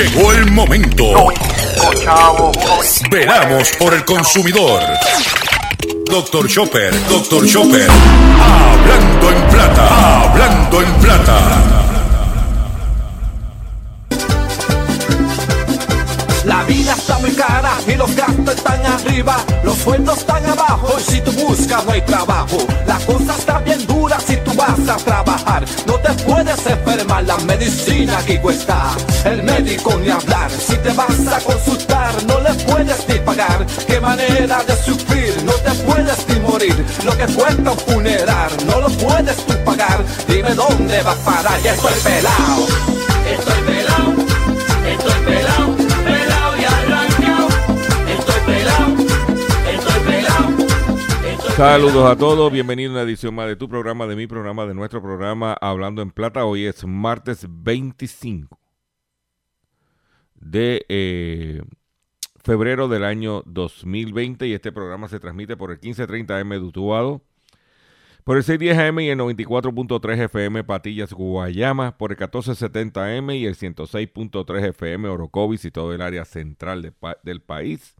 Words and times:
Llegó 0.00 0.32
el 0.32 0.50
momento. 0.52 1.04
Veramos 3.10 3.68
por 3.78 3.92
el 3.92 4.02
consumidor. 4.06 4.80
Doctor 6.10 6.48
Chopper, 6.48 7.06
Doctor 7.06 7.46
Chopper. 7.46 7.86
Hablando 7.90 9.30
en 9.30 9.48
plata, 9.50 10.22
hablando 10.22 10.80
en 10.80 10.94
plata. 10.94 11.80
La 16.46 16.64
vida 16.64 16.94
está 16.94 17.18
muy 17.18 17.32
cara 17.32 17.72
y 17.86 17.94
los 17.96 18.16
gastos 18.16 18.54
están 18.54 18.86
arriba, 18.86 19.36
los 19.62 19.76
sueldos 19.76 20.16
están 20.16 20.46
abajo 20.46 20.96
y 20.98 21.12
si 21.12 21.20
tú 21.20 21.30
buscas 21.32 21.84
no 21.84 21.92
hay 21.92 22.00
trabajo. 22.00 22.56
La 22.86 22.98
cosa 23.00 23.36
está 23.36 23.58
bien 23.58 23.86
dura 23.86 24.18
si 24.18 24.36
vas 24.60 24.88
a 24.88 24.96
trabajar, 24.96 25.64
no 25.86 25.94
te 26.00 26.12
puedes 26.24 26.66
enfermar, 26.66 27.24
la 27.24 27.38
medicina 27.38 28.18
aquí 28.18 28.36
cuesta, 28.38 28.90
el 29.24 29.42
médico 29.42 29.98
ni 30.02 30.10
hablar. 30.10 30.50
Si 30.50 30.76
te 30.76 30.92
vas 30.92 31.26
a 31.28 31.40
consultar 31.40 32.12
no 32.26 32.40
le 32.40 32.52
puedes 32.64 33.08
ni 33.08 33.18
pagar, 33.20 33.66
qué 33.86 34.00
manera 34.00 34.62
de 34.64 34.76
sufrir, 34.76 35.42
no 35.44 35.52
te 35.52 35.70
puedes 35.86 36.28
ni 36.28 36.40
morir. 36.40 36.76
Lo 37.04 37.16
que 37.16 37.26
cuesta 37.26 37.70
un 37.70 37.78
funeral 37.78 38.50
no 38.66 38.80
lo 38.80 38.88
puedes 38.98 39.36
tú 39.46 39.54
pagar, 39.64 40.04
dime 40.28 40.54
dónde 40.54 41.02
vas 41.02 41.16
a 41.16 41.24
parar, 41.24 41.62
ya 41.62 41.72
estoy 41.72 41.94
pelado, 42.04 42.66
estoy 43.34 43.62
pelado, 43.62 44.14
estoy 44.86 45.24
pelado. 45.24 45.69
Saludos 51.60 52.10
a 52.10 52.16
todos, 52.16 52.50
bienvenidos 52.50 52.92
a 52.92 52.94
una 52.94 53.02
edición 53.02 53.34
más 53.34 53.46
de 53.46 53.54
tu 53.54 53.68
programa, 53.68 54.06
de 54.06 54.16
mi 54.16 54.26
programa, 54.26 54.64
de 54.64 54.72
nuestro 54.72 55.02
programa 55.02 55.52
Hablando 55.60 56.00
en 56.00 56.10
Plata. 56.10 56.46
Hoy 56.46 56.64
es 56.64 56.86
martes 56.86 57.46
25 57.46 58.58
de 60.36 60.86
eh, 60.88 61.60
febrero 62.42 62.88
del 62.88 63.04
año 63.04 63.42
2020 63.44 64.46
y 64.46 64.54
este 64.54 64.72
programa 64.72 65.06
se 65.08 65.20
transmite 65.20 65.54
por 65.58 65.70
el 65.70 65.78
1530M 65.78 66.48
de 66.48 66.60
Utuado, 66.60 67.20
por 68.24 68.38
el 68.38 68.42
610AM 68.42 69.04
y 69.04 69.10
el 69.10 69.18
94.3 69.18 70.18
FM 70.18 70.64
Patillas 70.64 71.12
Guayama, 71.12 71.98
por 71.98 72.12
el 72.12 72.16
1470M 72.16 73.38
y 73.38 73.44
el 73.44 73.54
106.3 73.54 74.68
FM 74.70 75.10
Orocovis 75.10 75.66
y 75.66 75.70
todo 75.70 75.92
el 75.92 76.00
área 76.00 76.24
central 76.24 76.80
de 76.80 76.94
del 77.22 77.42
país. 77.42 77.99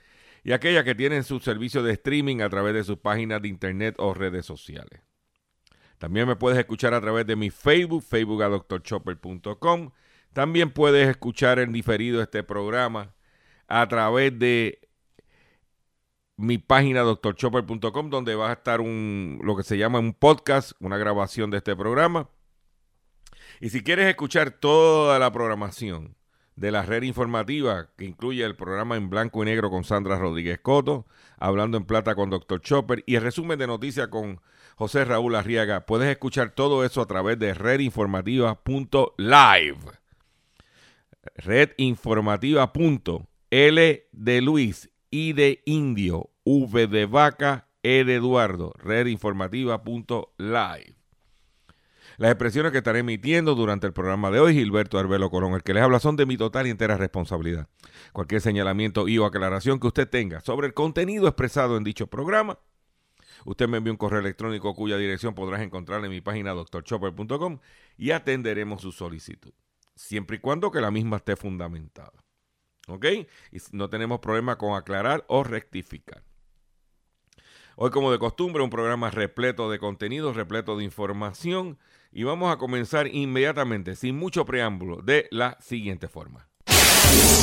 y 0.43 0.53
aquellas 0.53 0.83
que 0.83 0.95
tienen 0.95 1.23
su 1.23 1.39
servicio 1.39 1.83
de 1.83 1.93
streaming 1.93 2.41
a 2.41 2.49
través 2.49 2.73
de 2.73 2.83
sus 2.83 2.97
páginas 2.97 3.41
de 3.41 3.47
internet 3.47 3.95
o 3.99 4.13
redes 4.13 4.45
sociales. 4.45 5.01
También 5.97 6.27
me 6.27 6.35
puedes 6.35 6.57
escuchar 6.57 6.95
a 6.95 7.01
través 7.01 7.27
de 7.27 7.35
mi 7.35 7.51
Facebook, 7.51 8.03
facebook. 8.03 8.41
También 10.33 10.71
puedes 10.71 11.07
escuchar 11.07 11.59
en 11.59 11.71
diferido 11.71 12.21
este 12.23 12.43
programa 12.43 13.13
a 13.67 13.87
través 13.87 14.37
de 14.39 14.79
mi 16.37 16.57
página 16.57 17.03
drchopper.com 17.03 18.09
donde 18.09 18.33
va 18.33 18.49
a 18.49 18.53
estar 18.53 18.81
un 18.81 19.39
lo 19.43 19.55
que 19.55 19.61
se 19.63 19.77
llama 19.77 19.99
un 19.99 20.13
podcast, 20.13 20.71
una 20.79 20.97
grabación 20.97 21.51
de 21.51 21.57
este 21.57 21.75
programa. 21.75 22.29
Y 23.59 23.69
si 23.69 23.83
quieres 23.83 24.07
escuchar 24.07 24.51
toda 24.51 25.19
la 25.19 25.31
programación 25.31 26.15
de 26.55 26.71
la 26.71 26.83
red 26.83 27.03
informativa 27.03 27.89
que 27.97 28.05
incluye 28.05 28.43
el 28.43 28.55
programa 28.55 28.95
en 28.95 29.09
blanco 29.09 29.41
y 29.41 29.45
negro 29.45 29.69
con 29.69 29.83
Sandra 29.83 30.17
Rodríguez 30.17 30.59
Coto, 30.61 31.05
hablando 31.37 31.77
en 31.77 31.85
plata 31.85 32.15
con 32.15 32.29
Dr. 32.29 32.61
Chopper 32.61 33.03
y 33.05 33.15
el 33.15 33.23
resumen 33.23 33.57
de 33.57 33.67
noticias 33.67 34.09
con 34.09 34.41
José 34.75 35.05
Raúl 35.05 35.35
Arriaga, 35.35 35.85
puedes 35.85 36.09
escuchar 36.09 36.51
todo 36.51 36.83
eso 36.85 37.01
a 37.01 37.07
través 37.07 37.39
de 37.39 37.53
redinformativa.live. 37.53 39.77
Redinformativa.l 41.35 44.07
de 44.11 44.41
Luis, 44.41 44.89
I 45.11 45.33
de 45.33 45.61
Indio, 45.65 46.31
V 46.43 46.87
de 46.87 47.05
Vaca, 47.05 47.67
E 47.83 48.03
de 48.03 48.15
Eduardo. 48.15 48.73
Redinformativa.live. 48.77 51.00
Las 52.17 52.31
expresiones 52.31 52.71
que 52.71 52.79
estaré 52.79 52.99
emitiendo 52.99 53.55
durante 53.55 53.87
el 53.87 53.93
programa 53.93 54.31
de 54.31 54.39
hoy, 54.39 54.53
Gilberto 54.53 54.99
Arbelo 54.99 55.29
Colón, 55.29 55.53
el 55.53 55.63
que 55.63 55.73
les 55.73 55.83
habla, 55.83 55.99
son 55.99 56.15
de 56.15 56.25
mi 56.25 56.37
total 56.37 56.67
y 56.67 56.69
entera 56.69 56.97
responsabilidad. 56.97 57.67
Cualquier 58.11 58.41
señalamiento 58.41 59.07
y 59.07 59.17
o 59.17 59.25
aclaración 59.25 59.79
que 59.79 59.87
usted 59.87 60.09
tenga 60.09 60.41
sobre 60.41 60.67
el 60.67 60.73
contenido 60.73 61.27
expresado 61.27 61.77
en 61.77 61.83
dicho 61.83 62.07
programa, 62.07 62.59
usted 63.45 63.67
me 63.67 63.77
envía 63.77 63.93
un 63.93 63.97
correo 63.97 64.19
electrónico 64.19 64.75
cuya 64.75 64.97
dirección 64.97 65.33
podrás 65.33 65.61
encontrar 65.61 66.03
en 66.03 66.11
mi 66.11 66.21
página 66.21 66.53
drchopper.com 66.53 67.59
y 67.97 68.11
atenderemos 68.11 68.81
su 68.81 68.91
solicitud, 68.91 69.53
siempre 69.95 70.37
y 70.37 70.39
cuando 70.39 70.71
que 70.71 70.81
la 70.81 70.91
misma 70.91 71.17
esté 71.17 71.35
fundamentada. 71.35 72.13
¿Ok? 72.87 73.05
Y 73.51 73.57
no 73.71 73.89
tenemos 73.89 74.19
problema 74.19 74.57
con 74.57 74.75
aclarar 74.75 75.23
o 75.27 75.43
rectificar. 75.43 76.23
Hoy, 77.77 77.89
como 77.89 78.11
de 78.11 78.19
costumbre, 78.19 78.63
un 78.63 78.69
programa 78.69 79.09
repleto 79.11 79.69
de 79.71 79.79
contenido, 79.79 80.33
repleto 80.33 80.77
de 80.77 80.83
información. 80.83 81.79
Y 82.11 82.23
vamos 82.23 82.51
a 82.53 82.57
comenzar 82.57 83.07
inmediatamente, 83.07 83.95
sin 83.95 84.17
mucho 84.17 84.45
preámbulo, 84.45 85.01
de 85.01 85.27
la 85.31 85.57
siguiente 85.61 86.07
forma. 86.07 86.47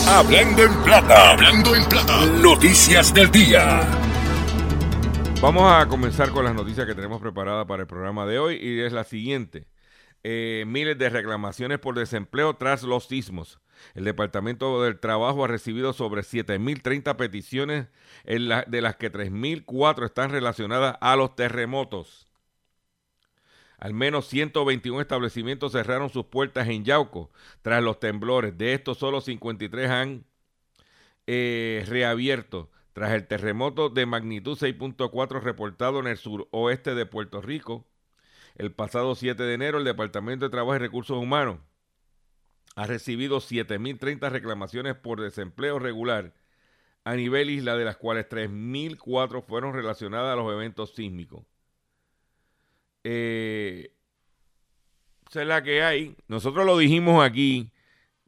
Hablando 0.07 0.63
en 0.63 0.75
plata, 0.83 1.31
hablando 1.33 1.75
en 1.75 1.85
plata. 1.87 2.27
Noticias 2.27 3.13
del 3.15 3.31
día. 3.31 3.81
Vamos 5.41 5.71
a 5.73 5.87
comenzar 5.87 6.31
con 6.31 6.45
las 6.45 6.55
noticias 6.55 6.87
que 6.87 6.95
tenemos 6.95 7.21
preparadas 7.21 7.67
para 7.67 7.83
el 7.83 7.87
programa 7.87 8.27
de 8.27 8.39
hoy 8.39 8.57
y 8.57 8.81
es 8.81 8.93
la 8.93 9.05
siguiente. 9.05 9.69
Eh, 10.25 10.65
miles 10.67 10.99
de 10.99 11.11
reclamaciones 11.11 11.79
por 11.79 11.95
desempleo 11.97 12.55
tras 12.57 12.83
los 12.83 13.07
sismos. 13.07 13.61
El 13.95 14.05
Departamento 14.05 14.83
del 14.83 14.99
Trabajo 14.99 15.45
ha 15.45 15.49
recibido 15.49 15.93
sobre 15.93 16.23
7.030 16.25 17.17
peticiones, 17.17 17.87
en 18.25 18.49
la- 18.49 18.65
de 18.67 18.81
las 18.83 18.97
que 18.97 19.11
3.004 19.11 20.05
están 20.07 20.31
relacionadas 20.33 20.97
a 21.01 21.15
los 21.15 21.37
terremotos. 21.37 22.28
Al 23.79 23.95
menos 23.95 24.27
121 24.27 25.01
establecimientos 25.01 25.73
cerraron 25.73 26.11
sus 26.11 26.27
puertas 26.27 26.69
en 26.69 26.85
Yauco 26.85 27.31
tras 27.63 27.83
los 27.83 28.01
temblores. 28.01 28.59
De 28.59 28.75
estos, 28.75 28.99
solo 28.99 29.21
53 29.21 29.91
han 29.91 30.25
eh, 31.27 31.85
reabierto 31.87 32.71
tras 32.93 33.13
el 33.13 33.29
terremoto 33.29 33.89
de 33.89 34.07
magnitud 34.07 34.59
6.4 34.59 35.41
reportado 35.41 36.01
en 36.01 36.09
el 36.09 36.17
suroeste 36.17 36.97
de 36.97 37.07
Puerto 37.07 37.41
Rico. 37.41 37.87
El 38.57 38.73
pasado 38.73 39.15
7 39.15 39.41
de 39.41 39.55
enero, 39.55 39.79
el 39.79 39.85
Departamento 39.85 40.47
de 40.47 40.51
Trabajo 40.51 40.75
y 40.75 40.81
Recursos 40.81 41.17
Humanos 41.17 41.61
ha 42.75 42.87
recibido 42.87 43.39
7.030 43.39 44.31
reclamaciones 44.31 44.97
por 44.97 45.21
desempleo 45.21 45.79
regular 45.79 46.35
a 47.05 47.15
nivel 47.15 47.51
isla, 47.51 47.77
de 47.77 47.85
las 47.85 47.97
cuales 47.97 48.29
3.004 48.29 49.45
fueron 49.45 49.73
relacionadas 49.73 50.33
a 50.33 50.37
los 50.37 50.53
eventos 50.53 50.95
sísmicos. 50.95 51.45
Eh, 53.05 53.93
es 55.31 55.47
la 55.47 55.63
que 55.63 55.83
hay. 55.83 56.17
Nosotros 56.27 56.65
lo 56.67 56.79
dijimos 56.79 57.25
aquí, 57.25 57.71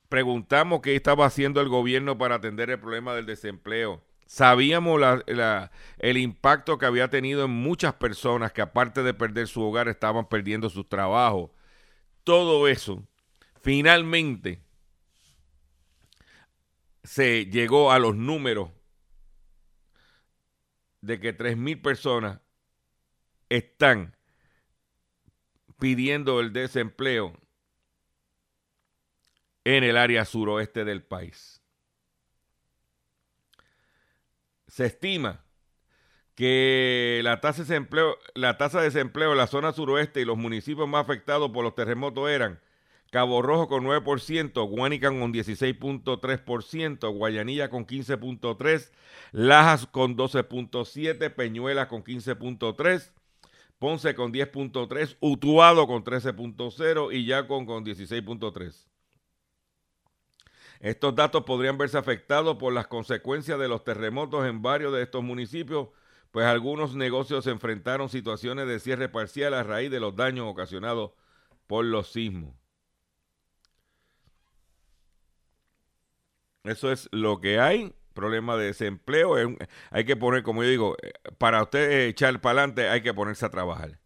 preguntamos 0.09 0.81
qué 0.83 0.97
estaba 0.97 1.27
haciendo 1.27 1.61
el 1.61 1.69
gobierno 1.69 2.19
para 2.19 2.37
atender 2.37 2.71
el 2.71 2.81
problema 2.81 3.15
del 3.15 3.27
desempleo. 3.27 4.03
Sabíamos 4.27 5.01
la- 5.01 5.73
el 5.99 6.19
impacto 6.19 6.79
que 6.79 6.87
había 6.87 7.09
tenido 7.11 7.45
en 7.47 7.51
muchas 7.53 7.95
personas 7.95 8.53
que 8.53 8.63
aparte 8.63 9.03
de 9.03 9.15
perder 9.15 9.49
su 9.49 9.63
hogar 9.63 9.89
estaban 9.89 10.29
perdiendo 10.29 10.71
sus 10.71 10.89
trabajos. 10.89 11.51
Todo 12.25 12.69
eso, 12.69 13.05
finalmente, 13.63 14.63
se 17.03 17.47
llegó 17.47 17.93
a 17.93 17.99
los 17.99 18.17
números 18.17 18.71
de 21.03 21.21
que 21.21 21.33
3.000 21.33 21.81
personas 21.81 22.41
están 23.49 24.17
pidiendo 25.81 26.39
el 26.39 26.53
desempleo 26.53 27.33
en 29.65 29.83
el 29.83 29.97
área 29.97 30.25
suroeste 30.25 30.85
del 30.85 31.03
país. 31.03 31.61
Se 34.69 34.87
estima 34.87 35.45
que 36.37 37.21
la 37.25 37.41
tasa 37.41 37.63
de 37.63 37.69
desempleo, 37.69 38.17
la 38.35 38.57
tasa 38.57 38.79
de 38.79 38.85
desempleo 38.85 39.33
en 39.33 39.39
la 39.39 39.47
zona 39.47 39.73
suroeste 39.73 40.21
y 40.21 40.25
los 40.25 40.39
municipios 40.39 40.89
más 40.89 41.03
afectados 41.03 41.51
por 41.51 41.65
los 41.65 41.75
terremotos 41.75 42.31
eran 42.31 42.61
Cabo 43.11 43.43
Rojo 43.43 43.67
con 43.67 43.85
9%, 43.85 44.69
Guanica 44.69 45.09
con 45.09 45.35
16.3%, 45.35 47.13
Guayanilla 47.13 47.69
con 47.69 47.85
15.3%, 47.85 48.91
Lajas 49.33 49.87
con 49.87 50.17
12.7%, 50.17 51.35
Peñuela 51.35 51.89
con 51.89 52.05
15.3%, 52.05 53.11
Ponce 53.81 54.15
con 54.15 54.31
10.3%, 54.31 55.17
Utuado 55.21 55.87
con 55.87 56.05
13.0% 56.05 57.15
y 57.15 57.25
Yacon 57.25 57.65
con 57.65 57.83
16.3%. 57.83 58.87
Estos 60.81 61.15
datos 61.15 61.45
podrían 61.45 61.79
verse 61.79 61.97
afectados 61.97 62.59
por 62.59 62.75
las 62.75 62.87
consecuencias 62.89 63.59
de 63.59 63.69
los 63.69 63.83
terremotos 63.83 64.47
en 64.47 64.61
varios 64.61 64.93
de 64.93 65.03
estos 65.03 65.23
municipios, 65.25 65.89
pues 66.31 66.45
algunos 66.45 66.95
negocios 66.95 67.47
enfrentaron 67.47 68.11
situaciones 68.11 68.69
de 68.69 68.81
cierre 68.81 69.09
parcial 69.09 69.55
a 69.55 69.63
raíz 69.63 69.91
de 69.91 70.01
los 70.01 70.15
daños 70.15 70.47
ocasionados 70.47 71.13
por 71.67 71.87
los 71.87 72.13
sismos. 72.13 72.55
Eso 76.65 76.93
es 76.93 77.09
lo 77.13 77.41
que 77.41 77.59
hay. 77.59 77.95
Problema 78.15 78.57
de 78.57 78.67
desempleo. 78.67 79.35
hay 79.91 80.05
que 80.05 80.17
poner, 80.17 80.43
como 80.43 80.63
yo 80.63 80.71
digo, 80.71 80.97
eh, 81.03 81.13
para 81.39 81.63
usted 81.63 82.09
echar 82.09 82.41
para 82.41 82.61
adelante 82.61 82.89
hay 82.89 83.03
que 83.03 83.15
ponerse 83.15 83.47
a 83.47 83.51
trabajar. 83.51 84.01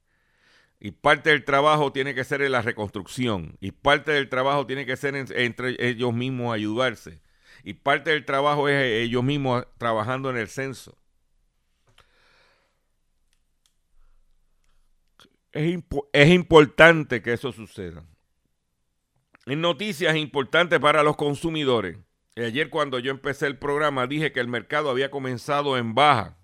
Y 0.81 0.91
parte 0.91 1.31
del 1.31 1.45
trabajo 1.45 1.93
tiene 1.93 2.15
que 2.15 2.25
ser 2.25 2.43
en 2.43 2.53
la 2.53 2.62
reconstrucción. 2.62 3.56
Y 3.61 3.73
parte 3.73 4.12
del 4.12 4.29
trabajo 4.29 4.67
tiene 4.67 4.85
que 4.85 4.97
ser 4.97 5.15
entre 5.17 5.77
ellos 5.79 6.12
mismos 6.12 6.55
ayudarse. 6.55 7.21
Y 7.62 7.75
parte 7.75 8.11
del 8.11 8.27
trabajo 8.27 8.69
es 8.69 8.75
eh, 8.75 9.03
ellos 9.03 9.25
mismos 9.25 9.67
trabajando 9.79 10.29
en 10.29 10.37
el 10.37 10.49
censo. 10.49 10.99
Es, 15.53 15.79
es 16.12 16.29
importante 16.31 17.23
que 17.23 17.33
eso 17.33 17.53
suceda. 17.53 18.05
En 19.47 19.61
noticias 19.61 20.17
importantes 20.17 20.81
para 20.81 21.03
los 21.03 21.17
consumidores. 21.17 21.97
Ayer 22.36 22.69
cuando 22.69 22.98
yo 22.98 23.12
empecé 23.12 23.46
el 23.46 23.58
programa 23.58 24.06
dije 24.08 24.32
que 24.32 24.40
el 24.40 24.48
mercado 24.48 24.90
había 24.90 25.10
comenzado 25.10 25.78
en 25.78 25.94
baja, 25.94 26.36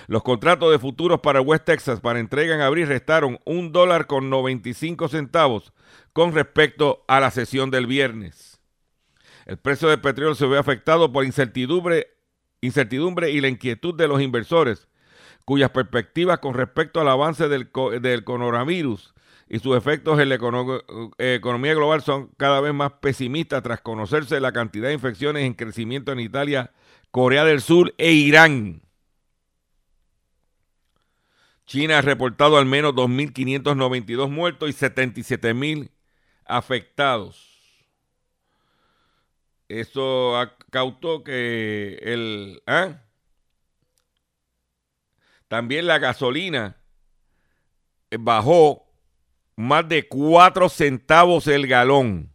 los 0.09 0.23
contratos 0.23 0.73
de 0.73 0.79
futuros 0.79 1.21
para 1.21 1.41
West 1.41 1.65
Texas 1.65 2.00
para 2.00 2.19
entrega 2.19 2.55
en 2.55 2.61
abril 2.61 2.89
restaron 2.89 3.39
un 3.44 3.71
dólar 3.71 4.06
con 4.06 4.31
95 4.31 5.09
centavos 5.09 5.73
con 6.12 6.35
respecto 6.35 7.05
a 7.06 7.21
la 7.21 7.31
sesión 7.31 7.71
del 7.71 7.87
viernes. 7.87 8.51
El 9.47 9.59
precio 9.59 9.89
del 9.89 10.00
petróleo 10.00 10.35
se 10.35 10.47
ve 10.47 10.59
afectado 10.59 11.12
por 11.12 11.25
incertidumbre, 11.25 12.09
incertidumbre 12.61 13.31
y 13.31 13.41
la 13.41 13.49
inquietud 13.49 13.94
de 13.94 14.09
los 14.09 14.21
inversores, 14.21 14.89
cuyas 15.44 15.71
perspectivas 15.71 16.39
con 16.39 16.55
respecto 16.55 17.00
al 17.00 17.09
avance 17.09 17.49
del, 17.49 17.71
coronavirus 17.71 19.15
y 19.49 19.59
sus 19.59 19.77
efectos 19.77 20.19
en 20.21 20.29
la 20.29 20.37
economía 20.37 21.75
global 21.75 22.03
son 22.03 22.29
cada 22.37 22.61
vez 22.61 22.73
más 22.73 22.93
pesimistas 23.00 23.62
tras 23.62 23.81
conocerse 23.81 24.41
la 24.41 24.53
cantidad 24.53 24.89
de 24.89 24.94
infecciones 24.94 25.44
en 25.44 25.55
crecimiento 25.55 26.12
en 26.12 26.21
Italia, 26.21 26.73
Corea 27.11 27.44
del 27.44 27.61
Sur 27.61 27.93
e 27.99 28.12
Irán. 28.12 28.83
China 31.67 31.99
ha 31.99 32.03
reportado 32.03 32.59
al 32.59 32.67
menos 32.67 32.94
2.592 32.94 34.29
muertos 34.29 34.71
y 34.71 34.73
77.000 34.73 35.91
afectados. 36.44 37.51
Eso 39.72 40.34
cautó 40.69 41.24
que 41.24 41.98
el... 42.02 42.62
¿ah? 42.66 43.00
También 45.48 45.86
la 45.86 45.98
gasolina 45.98 46.76
bajó 48.10 48.86
más 49.56 49.88
de 49.88 50.06
4 50.06 50.69
centavos 50.69 51.46
el 51.46 51.66
galón, 51.66 52.34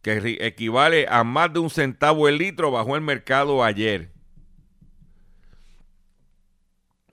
que 0.00 0.38
equivale 0.40 1.06
a 1.10 1.24
más 1.24 1.52
de 1.52 1.58
un 1.58 1.68
centavo 1.68 2.26
el 2.26 2.38
litro, 2.38 2.70
bajó 2.70 2.96
el 2.96 3.02
mercado 3.02 3.62
ayer. 3.62 4.10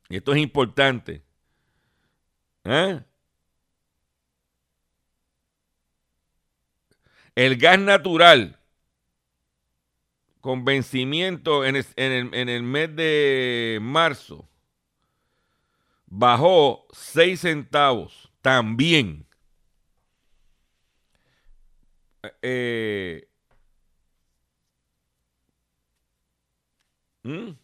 Y 0.07 0.15
esto 0.15 0.31
es 0.31 0.37
importante. 0.37 1.21
¿Eh? 2.63 3.01
El 7.35 7.57
gas 7.57 7.79
natural 7.79 8.62
con 10.43 10.65
vencimiento 10.65 11.63
en 11.63 11.77
el, 11.77 12.63
mes 12.63 12.93
de 12.97 13.79
marzo 13.81 14.49
bajó 16.05 16.85
6 16.91 17.39
centavos 17.39 18.29
también. 18.41 19.25
Eh, 22.41 23.29
¿Mm? 27.23 27.51
O 27.51 27.57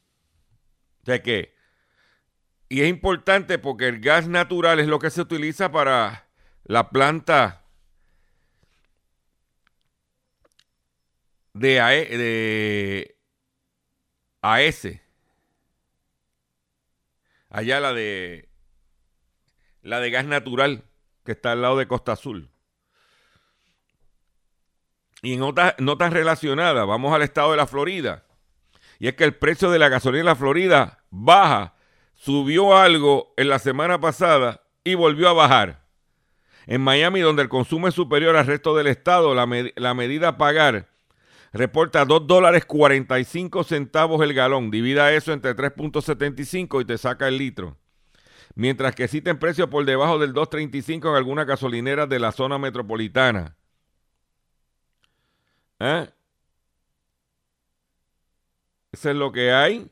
sea 1.04 1.22
que, 1.22 1.54
y 2.70 2.80
es 2.80 2.88
importante 2.88 3.60
porque 3.60 3.90
el 3.90 4.00
gas 4.00 4.30
natural 4.30 4.80
es 4.80 4.88
lo 4.88 5.00
que 5.00 5.10
se 5.10 5.20
utiliza 5.20 5.70
para 5.70 6.30
la 6.64 6.92
planta 6.92 7.59
de, 11.54 11.80
AE, 11.80 12.18
de 12.18 13.18
AS. 14.42 14.88
Allá 17.50 17.80
la 17.80 17.94
de 17.94 18.50
la 19.82 20.00
de 20.00 20.12
gas 20.12 20.26
natural 20.26 20.84
que 21.26 21.32
está 21.32 21.54
al 21.54 21.62
lado 21.62 21.78
de 21.78 21.88
Costa 21.88 22.12
Azul. 22.12 22.50
Y 25.22 25.34
en 25.34 25.42
otras 25.42 25.76
notas 25.80 26.14
relacionadas, 26.14 26.88
vamos 26.88 27.14
al 27.14 27.24
estado 27.24 27.52
de 27.52 27.58
la 27.58 27.68
Florida. 27.68 28.26
Y 29.00 29.08
es 29.08 29.16
que 29.16 29.24
el 29.24 29.36
precio 29.36 29.72
de 29.72 29.80
la 29.80 29.90
gasolina 29.90 30.20
en 30.20 30.26
la 30.26 30.36
Florida 30.36 31.04
baja, 31.10 31.76
subió 32.14 32.78
algo 32.78 33.34
en 33.38 33.48
la 33.48 33.60
semana 33.60 34.00
pasada 34.00 34.62
y 34.84 34.96
volvió 34.96 35.30
a 35.30 35.34
bajar. 35.34 35.86
En 36.68 36.82
Miami, 36.82 37.22
donde 37.22 37.42
el 37.42 37.50
consumo 37.50 37.88
es 37.88 37.96
superior 37.96 38.36
al 38.36 38.46
resto 38.46 38.76
del 38.76 38.88
estado, 38.88 39.34
la, 39.34 39.48
la 39.76 39.94
medida 39.94 40.30
a 40.30 40.38
pagar 40.38 40.89
reporta 41.52 42.06
2 42.06 42.28
dólares 42.28 42.66
45 42.66 43.64
centavos 43.64 44.22
el 44.22 44.34
galón. 44.34 44.72
Divida 44.72 45.12
eso 45.14 45.34
entre 45.34 45.56
3.75 45.56 46.82
y 46.82 46.86
te 46.86 46.98
saca 46.98 47.28
el 47.28 47.38
litro. 47.38 47.78
Mientras 48.56 48.96
que 48.96 49.06
existen 49.06 49.40
precios 49.40 49.70
por 49.70 49.86
debajo 49.86 50.20
del 50.20 50.34
2.35 50.34 51.10
en 51.10 51.16
algunas 51.16 51.48
gasolineras 51.48 52.10
de 52.10 52.20
la 52.20 52.32
zona 52.32 52.58
metropolitana. 52.58 53.56
¿Eh? 55.80 56.10
Eso 58.92 59.10
es 59.10 59.16
lo 59.16 59.32
que 59.32 59.52
hay. 59.52 59.90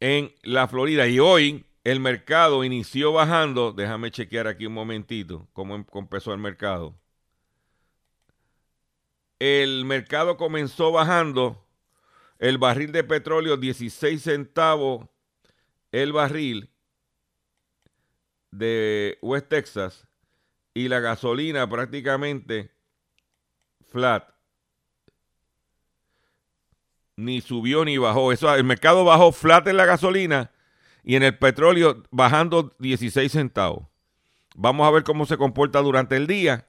En 0.00 0.32
la 0.42 0.66
Florida. 0.68 1.06
Y 1.06 1.18
hoy 1.18 1.64
el 1.84 2.00
mercado 2.00 2.64
inició 2.64 3.12
bajando. 3.12 3.72
Déjame 3.72 4.10
chequear 4.10 4.46
aquí 4.46 4.66
un 4.66 4.74
momentito 4.74 5.48
cómo 5.52 5.74
em, 5.74 5.84
empezó 5.94 6.32
el 6.32 6.38
mercado. 6.38 6.94
El 9.38 9.84
mercado 9.84 10.36
comenzó 10.36 10.92
bajando 10.92 11.66
el 12.38 12.58
barril 12.58 12.92
de 12.92 13.04
petróleo 13.04 13.56
16 13.56 14.22
centavos 14.22 15.08
el 15.90 16.12
barril 16.12 16.70
de 18.50 19.18
West 19.20 19.48
Texas 19.48 20.06
y 20.74 20.88
la 20.88 21.00
gasolina 21.00 21.68
prácticamente 21.68 22.72
flat. 23.88 24.28
Ni 27.16 27.42
subió 27.42 27.84
ni 27.84 27.98
bajó. 27.98 28.32
Eso, 28.32 28.54
el 28.54 28.64
mercado 28.64 29.04
bajó 29.04 29.32
flat 29.32 29.66
en 29.66 29.76
la 29.76 29.84
gasolina 29.84 30.50
y 31.02 31.16
en 31.16 31.22
el 31.22 31.36
petróleo 31.38 32.02
bajando 32.10 32.74
16 32.78 33.30
centavos. 33.30 33.86
Vamos 34.54 34.86
a 34.86 34.90
ver 34.90 35.02
cómo 35.02 35.26
se 35.26 35.36
comporta 35.36 35.80
durante 35.80 36.16
el 36.16 36.26
día. 36.26 36.68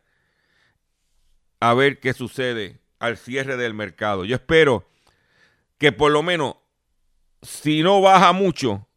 A 1.59 1.73
ver 1.73 1.99
qué 1.99 2.13
sucede 2.13 2.81
al 2.99 3.17
cierre 3.17 3.57
del 3.57 3.73
mercado. 3.73 4.25
Yo 4.25 4.35
espero 4.35 4.87
que 5.77 5.91
por 5.91 6.11
lo 6.11 6.23
menos, 6.23 6.55
si 7.41 7.83
no 7.83 8.01
baja 8.01 8.33
mucho, 8.33 8.87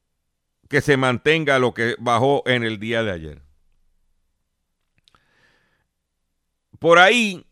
que 0.68 0.80
se 0.80 0.96
mantenga 0.96 1.58
lo 1.58 1.74
que 1.74 1.96
bajó 1.98 2.42
en 2.46 2.64
el 2.64 2.78
día 2.78 3.02
de 3.02 3.12
ayer. 3.12 3.42
Por 6.78 6.98
ahí 6.98 7.46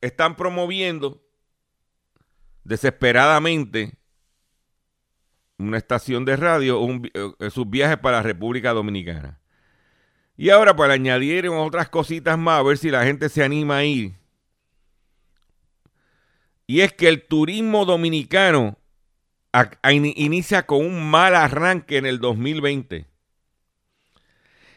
están 0.00 0.36
promoviendo 0.36 1.22
desesperadamente 2.64 3.98
una 5.58 5.78
estación 5.78 6.24
de 6.24 6.36
radio, 6.36 6.80
eh, 7.14 7.50
sus 7.50 7.68
viajes 7.68 7.98
para 7.98 8.18
la 8.18 8.22
República 8.22 8.72
Dominicana. 8.72 9.38
Y 10.36 10.50
ahora 10.50 10.74
para 10.74 10.94
añadir 10.94 11.48
otras 11.48 11.88
cositas 11.88 12.38
más, 12.38 12.58
a 12.58 12.62
ver 12.62 12.78
si 12.78 12.90
la 12.90 13.04
gente 13.04 13.28
se 13.28 13.44
anima 13.44 13.78
a 13.78 13.84
ir. 13.84 14.14
Y 16.66 16.80
es 16.80 16.92
que 16.92 17.08
el 17.08 17.26
turismo 17.26 17.84
dominicano 17.84 18.78
inicia 19.92 20.66
con 20.66 20.84
un 20.84 21.10
mal 21.10 21.34
arranque 21.34 21.98
en 21.98 22.06
el 22.06 22.18
2020. 22.18 23.06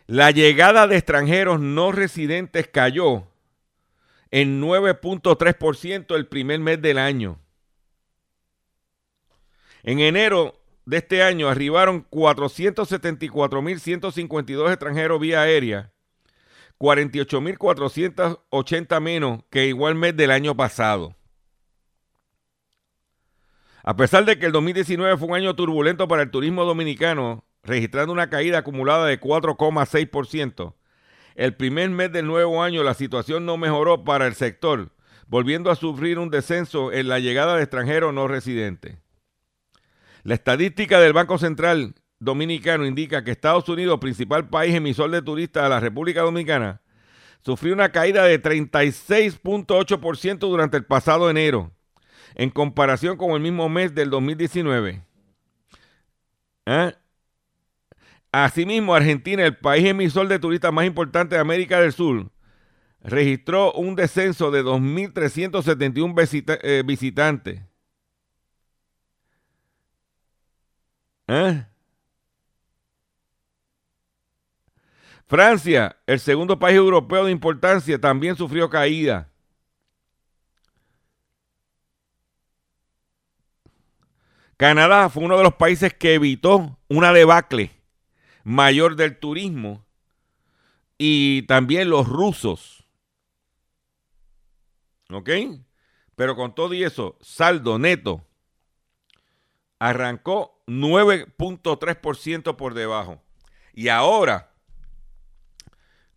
La 0.08 0.32
llegada 0.32 0.88
de 0.88 0.98
extranjeros 0.98 1.60
no 1.60 1.92
residentes 1.92 2.68
cayó 2.68 3.28
en 4.30 4.62
9.3% 4.62 6.16
el 6.16 6.28
primer 6.28 6.60
mes 6.60 6.82
del 6.82 6.98
año. 6.98 7.40
En 9.84 10.00
enero 10.00 10.60
de 10.86 10.98
este 10.98 11.24
año 11.24 11.48
arribaron 11.50 12.06
474.152 12.10 14.70
extranjeros 14.70 15.20
vía 15.20 15.42
aérea, 15.42 15.92
48.480 16.80 19.02
menos 19.02 19.44
que 19.50 19.66
igual 19.68 19.96
mes 19.96 20.16
del 20.16 20.30
año 20.32 20.56
pasado. 20.56 21.16
A 23.84 23.96
pesar 23.96 24.26
de 24.26 24.40
que 24.40 24.48
el 24.48 24.52
2019 24.52 25.18
fue 25.18 25.28
un 25.28 25.36
año 25.36 25.56
turbulento 25.56 26.08
para 26.08 26.24
el 26.24 26.32
turismo 26.32 26.66
dominicano, 26.66 27.46
registrando 27.64 28.12
una 28.14 28.30
caída 28.30 28.58
acumulada 28.60 29.06
de 29.06 29.20
4,6%, 29.20 30.74
el 31.36 31.56
primer 31.56 31.90
mes 31.90 32.12
del 32.12 32.28
nuevo 32.28 32.64
año 32.64 32.84
la 32.84 32.94
situación 32.94 33.46
no 33.46 33.58
mejoró 33.58 34.04
para 34.04 34.26
el 34.26 34.36
sector, 34.36 34.92
volviendo 35.28 35.70
a 35.70 35.76
sufrir 35.76 36.18
un 36.18 36.30
descenso 36.30 36.94
en 36.94 37.10
la 37.10 37.20
llegada 37.20 37.58
de 37.58 37.64
extranjeros 37.64 38.14
no 38.14 38.28
residentes. 38.28 39.05
La 40.26 40.34
estadística 40.34 41.00
del 41.00 41.14
Banco 41.14 41.38
Central 41.38 41.94
Dominicano 42.18 42.88
indica 42.88 43.24
que 43.24 43.30
Estados 43.30 43.70
Unidos, 43.70 44.00
principal 44.00 44.50
país 44.50 44.74
emisor 44.74 45.12
de 45.12 45.22
turistas 45.22 45.62
de 45.62 45.70
la 45.70 45.80
República 45.80 46.22
Dominicana, 46.22 46.82
sufrió 47.44 47.76
una 47.76 47.92
caída 47.92 48.24
de 48.24 48.42
36.8% 48.42 50.40
durante 50.40 50.78
el 50.78 50.84
pasado 50.84 51.30
enero, 51.30 51.72
en 52.34 52.50
comparación 52.50 53.18
con 53.18 53.34
el 53.34 53.40
mismo 53.40 53.70
mes 53.70 53.94
del 53.94 54.10
2019. 54.10 55.04
¿Eh? 56.66 56.94
Asimismo, 58.32 58.96
Argentina, 58.96 59.46
el 59.46 59.58
país 59.58 59.86
emisor 59.86 60.28
de 60.28 60.40
turistas 60.40 60.74
más 60.74 60.88
importante 60.88 61.36
de 61.36 61.42
América 61.42 61.80
del 61.80 61.94
Sur, 61.94 62.32
registró 63.00 63.74
un 63.74 63.96
descenso 63.96 64.50
de 64.50 64.64
2.371 64.64 66.60
eh, 66.64 66.82
visitantes. 66.84 67.62
¿Eh? 71.28 71.66
Francia, 75.28 75.98
el 76.06 76.20
segundo 76.20 76.60
país 76.60 76.78
europeo 76.78 77.26
de 77.26 77.32
importancia, 77.32 78.00
también 78.00 78.36
sufrió 78.36 78.70
caída. 78.70 79.32
Canadá 84.58 85.10
fue 85.10 85.24
uno 85.24 85.38
de 85.38 85.44
los 85.44 85.56
países 85.56 85.94
que 85.94 86.14
evitó 86.14 86.80
una 86.88 87.12
debacle 87.12 87.72
mayor 88.44 88.96
del 88.96 89.18
turismo 89.18 89.86
y 90.98 91.42
también 91.44 91.90
los 91.90 92.08
rusos. 92.08 92.86
¿Ok? 95.10 95.30
Pero 96.16 96.36
con 96.36 96.56
todo 96.56 96.74
y 96.74 96.84
eso, 96.84 97.18
saldo 97.20 97.78
neto 97.78 98.26
arrancó 99.80 100.55
9.3% 100.68 102.56
por 102.56 102.74
debajo. 102.74 103.22
Y 103.74 103.90
ahora, 103.90 104.52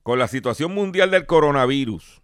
con 0.03 0.19
la 0.19 0.29
situación 0.29 0.73
mundial 0.73 1.11
del 1.11 1.27
coronavirus, 1.27 2.23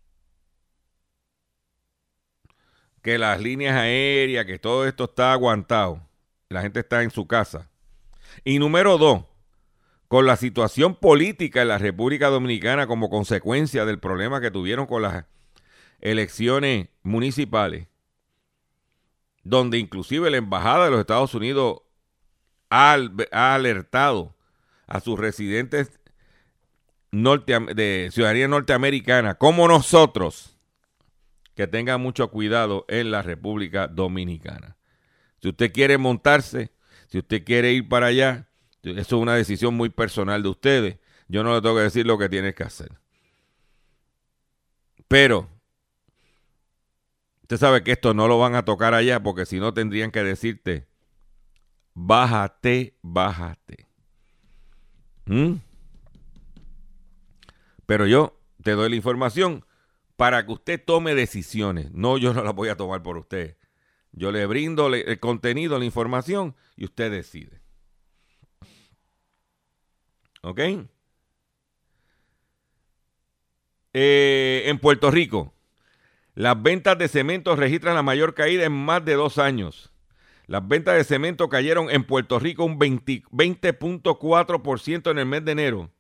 que 3.05 3.19
las 3.19 3.39
líneas 3.39 3.77
aéreas, 3.77 4.47
que 4.47 4.59
todo 4.59 4.89
esto 4.89 5.05
está 5.05 5.33
aguantado. 5.33 6.01
La 6.49 6.63
gente 6.63 6.81
está 6.81 7.03
en 7.03 7.11
su 7.11 7.27
casa. 7.27 7.71
Y 8.45 8.59
número 8.59 8.97
dos, 8.97 9.25
con 10.09 10.25
la 10.25 10.37
situación 10.37 10.95
política 10.95 11.61
en 11.61 11.69
la 11.69 11.77
República 11.77 12.29
Dominicana 12.29 12.87
como 12.87 13.11
consecuencia 13.11 13.85
del 13.85 13.99
problema 13.99 14.41
que 14.41 14.51
tuvieron 14.51 14.87
con 14.87 15.03
las 15.03 15.27
elecciones 16.01 16.89
municipales, 17.03 17.89
donde 19.43 19.79
inclusive 19.79 20.31
la 20.31 20.39
Embajada 20.39 20.87
de 20.87 20.91
los 20.91 21.01
Estados 21.01 21.35
Unidos 21.35 21.83
ha, 22.71 22.95
alertado 23.55 24.35
a 24.87 25.01
sus 25.01 25.19
residentes 25.19 25.91
de 27.13 28.09
ciudadanía 28.13 28.49
norteamericana, 28.49 29.35
como 29.37 29.69
nosotros, 29.69 30.57
que 31.55 31.67
tenga 31.67 31.99
mucho 31.99 32.31
cuidado 32.31 32.85
en 32.89 33.11
la 33.11 33.23
República 33.23 33.87
Dominicana. 33.87 34.77
Si 35.41 35.49
usted 35.49 35.73
quiere 35.73 35.99
montarse, 35.99 36.73
si 37.09 37.19
usted 37.19 37.45
quiere 37.45 37.73
ir 37.73 37.89
para 37.89 38.07
allá, 38.07 38.49
eso 38.83 39.01
es 39.01 39.13
una 39.13 39.35
decisión 39.35 39.75
muy 39.75 39.89
personal 39.89 40.43
de 40.43 40.49
ustedes. 40.49 40.99
Yo 41.29 41.45
no 41.45 41.55
le 41.55 41.63
tengo 41.63 41.77
que 41.77 41.83
decir 41.83 42.07
lo 42.07 42.19
que 42.19 42.29
tienes 42.29 42.55
que 42.55 42.65
hacer. 42.65 42.93
Pero 45.09 45.49
usted 47.43 47.57
sabe 47.57 47.83
que 47.83 47.93
esto 47.93 48.15
no 48.15 48.27
lo 48.27 48.39
van 48.39 48.55
a 48.55 48.65
tocar 48.65 48.95
allá 48.95 49.23
porque 49.23 49.47
si 49.47 49.61
no 49.61 49.73
tendrían 49.73 50.11
que 50.11 50.25
decirte, 50.25 50.89
bájate, 51.95 52.97
bájate. 53.03 53.89
¿Mm? 55.27 55.55
Pero 57.87 58.07
yo 58.07 58.39
te 58.63 58.73
doy 58.73 58.91
la 58.91 58.97
información 58.97 59.65
para 60.17 60.45
que 60.47 60.53
usted 60.53 60.83
tome 60.85 61.15
decisiones. 61.15 61.93
No, 61.93 62.19
yo 62.19 62.35
no 62.35 62.43
las 62.43 62.55
voy 62.55 62.69
a 62.69 62.77
tomar 62.77 63.03
por 63.03 63.17
usted. 63.19 63.57
Yo 64.13 64.31
le 64.31 64.47
brindo 64.47 64.93
el 64.95 65.19
contenido, 65.21 65.79
la 65.79 65.85
información 65.85 66.55
y 66.77 66.85
usted 66.85 67.11
decide. 67.11 67.61
¿Ok? 70.43 70.61
Eh, 73.95 74.65
en 74.67 74.79
Puerto 74.79 75.11
Rico, 75.11 75.55
las 76.35 76.61
ventas 76.61 76.99
de 76.99 77.09
cemento 77.09 77.55
registran 77.57 77.95
la 77.95 78.03
mayor 78.03 78.35
caída 78.35 78.65
en 78.65 78.73
más 78.73 79.05
de 79.05 79.15
dos 79.15 79.39
años. 79.39 79.94
Las 80.47 80.67
ventas 80.67 80.97
de 80.97 81.05
cemento 81.05 81.49
cayeron 81.49 81.91
en 81.91 82.05
Puerto 82.05 82.39
Rico 82.39 82.65
un 82.65 82.79
20.4% 82.79 85.11
en 85.11 85.19
el 85.19 85.27
mes 85.27 85.45
de 85.45 85.53
enero 85.53 85.91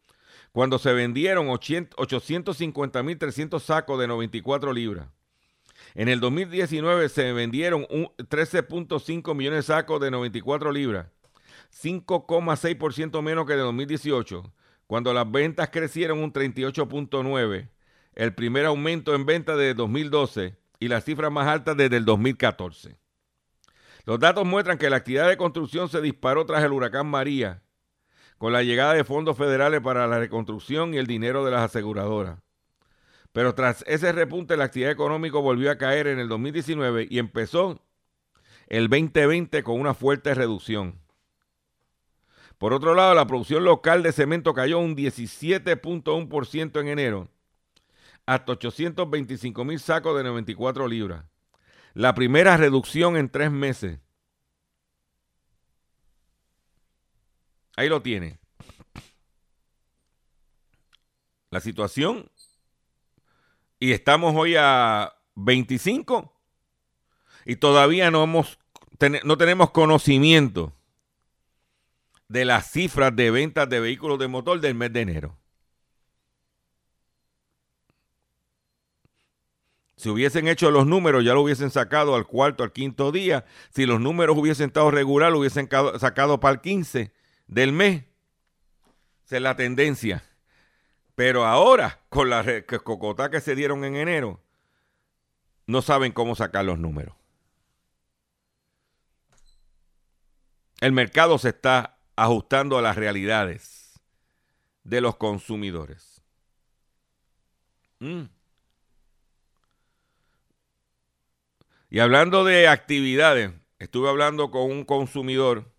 cuando 0.54 0.78
se 0.78 0.92
vendieron 0.92 1.48
850.300 1.48 3.60
sacos 3.60 3.98
de 3.98 4.06
94 4.06 4.72
libras. 4.72 5.08
En 5.96 6.08
el 6.08 6.20
2019 6.20 7.08
se 7.08 7.32
vendieron 7.32 7.86
13.5 7.86 9.34
millones 9.34 9.66
de 9.66 9.74
sacos 9.74 10.00
de 10.00 10.12
94 10.12 10.70
libras, 10.70 11.08
5,6% 11.82 13.20
menos 13.20 13.46
que 13.46 13.54
de 13.54 13.62
2018, 13.62 14.52
cuando 14.86 15.12
las 15.12 15.28
ventas 15.28 15.70
crecieron 15.70 16.20
un 16.20 16.32
38.9%, 16.32 17.68
el 18.14 18.34
primer 18.34 18.66
aumento 18.66 19.12
en 19.16 19.26
ventas 19.26 19.58
desde 19.58 19.74
2012 19.74 20.54
y 20.78 20.86
las 20.86 21.04
cifras 21.04 21.32
más 21.32 21.48
altas 21.48 21.76
desde 21.76 21.96
el 21.96 22.04
2014. 22.04 22.96
Los 24.04 24.18
datos 24.18 24.44
muestran 24.44 24.76
que 24.76 24.90
la 24.90 24.96
actividad 24.96 25.28
de 25.28 25.36
construcción 25.36 25.88
se 25.88 26.00
disparó 26.00 26.44
tras 26.44 26.62
el 26.62 26.72
huracán 26.72 27.06
María, 27.06 27.62
con 28.36 28.52
la 28.52 28.62
llegada 28.62 28.92
de 28.92 29.04
fondos 29.04 29.36
federales 29.36 29.80
para 29.80 30.06
la 30.06 30.18
reconstrucción 30.18 30.92
y 30.92 30.98
el 30.98 31.06
dinero 31.06 31.44
de 31.44 31.52
las 31.52 31.62
aseguradoras. 31.62 32.38
Pero 33.32 33.54
tras 33.54 33.82
ese 33.86 34.12
repunte, 34.12 34.56
la 34.56 34.64
actividad 34.64 34.92
económica 34.92 35.38
volvió 35.38 35.70
a 35.70 35.78
caer 35.78 36.06
en 36.06 36.18
el 36.18 36.28
2019 36.28 37.08
y 37.10 37.18
empezó 37.18 37.80
el 38.68 38.88
2020 38.88 39.62
con 39.62 39.80
una 39.80 39.94
fuerte 39.94 40.34
reducción. 40.34 41.00
Por 42.58 42.72
otro 42.72 42.94
lado, 42.94 43.14
la 43.14 43.26
producción 43.26 43.64
local 43.64 44.02
de 44.02 44.12
cemento 44.12 44.54
cayó 44.54 44.78
un 44.78 44.94
17.1% 44.96 46.80
en 46.80 46.88
enero, 46.88 47.28
hasta 48.26 48.52
825 48.52 49.64
mil 49.64 49.80
sacos 49.80 50.16
de 50.16 50.24
94 50.24 50.86
libras. 50.86 51.24
La 51.94 52.14
primera 52.14 52.56
reducción 52.56 53.16
en 53.16 53.28
tres 53.30 53.52
meses. 53.52 54.00
Ahí 57.76 57.88
lo 57.88 58.02
tiene. 58.02 58.40
La 61.50 61.60
situación. 61.60 62.30
Y 63.78 63.92
estamos 63.92 64.34
hoy 64.36 64.56
a 64.58 65.14
25 65.36 66.32
y 67.44 67.56
todavía 67.56 68.10
no, 68.10 68.24
hemos, 68.24 68.58
no 69.24 69.36
tenemos 69.36 69.70
conocimiento 69.70 70.72
de 72.28 72.44
las 72.44 72.70
cifras 72.70 73.14
de 73.14 73.30
ventas 73.30 73.68
de 73.68 73.80
vehículos 73.80 74.18
de 74.18 74.28
motor 74.28 74.60
del 74.60 74.74
mes 74.74 74.92
de 74.92 75.00
enero. 75.02 75.38
Si 79.96 80.08
hubiesen 80.08 80.48
hecho 80.48 80.70
los 80.70 80.86
números, 80.86 81.24
ya 81.24 81.34
lo 81.34 81.42
hubiesen 81.42 81.70
sacado 81.70 82.16
al 82.16 82.26
cuarto, 82.26 82.64
al 82.64 82.72
quinto 82.72 83.12
día. 83.12 83.44
Si 83.70 83.86
los 83.86 84.00
números 84.00 84.36
hubiesen 84.36 84.66
estado 84.66 84.90
regular, 84.90 85.30
lo 85.30 85.38
hubiesen 85.38 85.68
sacado 85.98 86.40
para 86.40 86.54
el 86.54 86.60
15 86.60 87.12
del 87.46 87.72
mes. 87.72 88.04
Esa 89.24 89.36
es 89.36 89.42
la 89.42 89.56
tendencia. 89.56 90.24
Pero 91.14 91.46
ahora, 91.46 92.00
con 92.08 92.28
la 92.28 92.44
cocotá 92.82 93.30
que 93.30 93.40
se 93.40 93.54
dieron 93.54 93.84
en 93.84 93.94
enero, 93.96 94.40
no 95.66 95.80
saben 95.80 96.12
cómo 96.12 96.34
sacar 96.34 96.64
los 96.64 96.78
números. 96.78 97.14
El 100.80 100.92
mercado 100.92 101.38
se 101.38 101.50
está 101.50 101.98
ajustando 102.16 102.76
a 102.76 102.82
las 102.82 102.96
realidades 102.96 104.00
de 104.82 105.00
los 105.00 105.16
consumidores. 105.16 106.22
Mm. 108.00 108.24
Y 111.94 112.00
hablando 112.00 112.42
de 112.42 112.66
actividades, 112.66 113.52
estuve 113.78 114.08
hablando 114.08 114.50
con 114.50 114.68
un 114.68 114.84
consumidor 114.84 115.72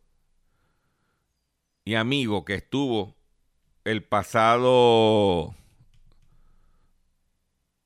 y 1.84 1.95
amigo 1.95 2.45
que 2.45 2.53
estuvo 2.53 3.17
el 3.84 4.01
pasado 4.01 5.53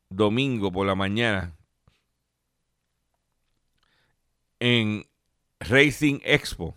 domingo 0.10 0.72
por 0.72 0.86
la 0.86 0.94
mañana 0.94 1.58
en 4.60 5.08
Racing 5.60 6.20
Expo 6.24 6.76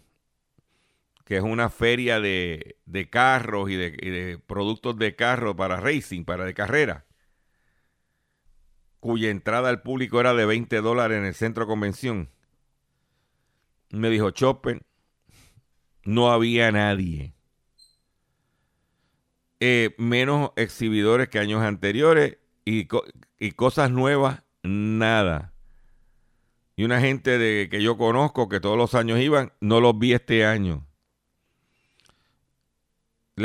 que 1.27 1.37
es 1.37 1.43
una 1.43 1.69
feria 1.69 2.19
de, 2.19 2.77
carros 3.11 3.69
y 3.69 3.77
de, 3.77 4.41
productos 4.47 4.97
de 4.97 5.15
carro 5.17 5.55
para 5.55 5.81
racing, 5.81 6.25
para 6.25 6.47
de 6.47 6.55
carrera, 6.55 7.05
cuya 9.03 9.31
entrada 9.31 9.69
al 9.69 9.83
público 9.83 10.21
era 10.21 10.33
de 10.33 10.47
20 10.47 10.81
dólares 10.81 11.19
en 11.19 11.25
el 11.25 11.35
centro 11.35 11.65
de 11.65 11.69
convención. 11.69 12.31
Me 13.91 14.09
dijo, 14.11 14.31
Chopper, 14.31 14.87
no 16.05 16.31
había 16.31 16.71
nadie. 16.71 17.35
Eh, 19.59 19.93
menos 19.99 20.53
exhibidores 20.55 21.29
que 21.29 21.41
años 21.41 21.63
anteriores 21.63 22.39
y, 22.65 22.87
y 23.41 23.51
cosas 23.51 23.91
nuevas, 23.91 24.45
nada. 24.63 25.53
Y 26.77 26.85
una 26.85 27.01
gente 27.01 27.39
de, 27.39 27.69
que 27.69 27.83
yo 27.83 27.99
conozco 27.99 28.49
que 28.49 28.61
todos 28.61 28.79
los 28.79 28.95
años 28.95 29.19
iban, 29.19 29.53
no 29.61 29.81
los 29.81 29.99
vi 29.99 30.13
este 30.13 30.47
año 30.47 30.87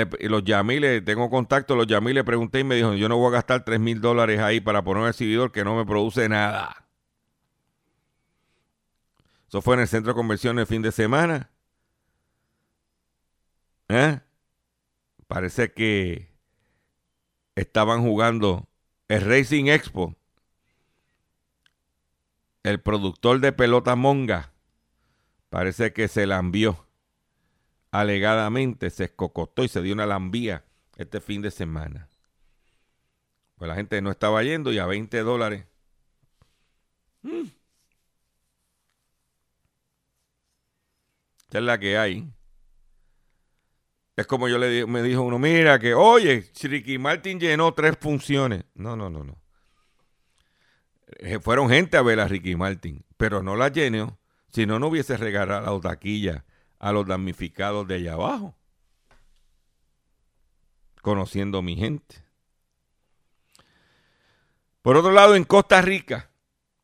los 0.05 0.43
llamé 0.43 0.75
y 0.75 0.79
le 0.79 1.01
tengo 1.01 1.29
contacto, 1.29 1.75
los 1.75 1.87
llamé 1.87 2.11
y 2.11 2.13
le 2.13 2.23
pregunté 2.23 2.59
y 2.59 2.63
me 2.63 2.75
dijo, 2.75 2.93
yo 2.93 3.09
no 3.09 3.17
voy 3.17 3.29
a 3.29 3.37
gastar 3.37 3.65
3 3.65 3.79
mil 3.79 4.01
dólares 4.01 4.39
ahí 4.39 4.59
para 4.59 4.83
poner 4.83 5.03
un 5.03 5.09
exhibidor 5.09 5.51
que 5.51 5.63
no 5.63 5.75
me 5.75 5.85
produce 5.85 6.29
nada. 6.29 6.87
Eso 9.47 9.61
fue 9.61 9.75
en 9.75 9.81
el 9.81 9.87
centro 9.87 10.13
de 10.13 10.15
conversión 10.15 10.59
el 10.59 10.67
fin 10.67 10.81
de 10.81 10.91
semana. 10.91 11.49
¿Eh? 13.89 14.19
Parece 15.27 15.71
que 15.71 16.29
estaban 17.55 18.01
jugando 18.01 18.67
el 19.07 19.21
Racing 19.21 19.65
Expo. 19.65 20.15
El 22.63 22.81
productor 22.81 23.39
de 23.39 23.53
pelota 23.53 23.95
monga 23.95 24.51
parece 25.49 25.93
que 25.93 26.07
se 26.07 26.27
la 26.27 26.37
envió 26.37 26.86
alegadamente 27.99 28.91
se 28.91 29.05
escocotó 29.05 29.63
y 29.63 29.69
se 29.69 29.81
dio 29.81 29.93
una 29.93 30.05
lambía 30.05 30.63
este 30.97 31.19
fin 31.19 31.41
de 31.41 31.49
semana. 31.49 32.07
Pues 33.55 33.67
la 33.67 33.75
gente 33.75 33.99
no 34.01 34.11
estaba 34.11 34.43
yendo 34.43 34.71
y 34.71 34.77
a 34.77 34.85
20 34.85 35.19
dólares. 35.21 35.65
Mm. 37.23 37.45
Es 41.51 41.61
la 41.61 41.79
que 41.79 41.97
hay. 41.97 42.31
Es 44.15 44.27
como 44.27 44.47
yo 44.47 44.59
le 44.59 44.85
me 44.85 45.01
dijo 45.01 45.23
uno, 45.23 45.39
mira 45.39 45.79
que, 45.79 45.95
oye, 45.95 46.51
Ricky 46.61 46.99
Martin 46.99 47.39
llenó 47.39 47.73
tres 47.73 47.97
funciones. 47.99 48.65
No, 48.75 48.95
no, 48.95 49.09
no, 49.09 49.23
no. 49.23 49.41
Eh, 51.19 51.39
fueron 51.39 51.69
gente 51.69 51.97
a 51.97 52.03
ver 52.03 52.19
a 52.19 52.27
Ricky 52.27 52.55
Martin, 52.55 53.03
pero 53.17 53.41
no 53.41 53.55
la 53.55 53.69
llenó. 53.69 54.19
Si 54.51 54.67
no, 54.67 54.77
no 54.77 54.87
hubiese 54.87 55.17
regalado 55.17 55.79
taquilla 55.81 56.45
a 56.79 56.91
los 56.91 57.05
damnificados 57.05 57.87
de 57.87 57.95
allá 57.95 58.13
abajo, 58.13 58.55
conociendo 61.01 61.61
mi 61.61 61.75
gente. 61.75 62.23
Por 64.81 64.95
otro 64.95 65.11
lado, 65.11 65.35
en 65.35 65.43
Costa 65.43 65.81
Rica, 65.81 66.31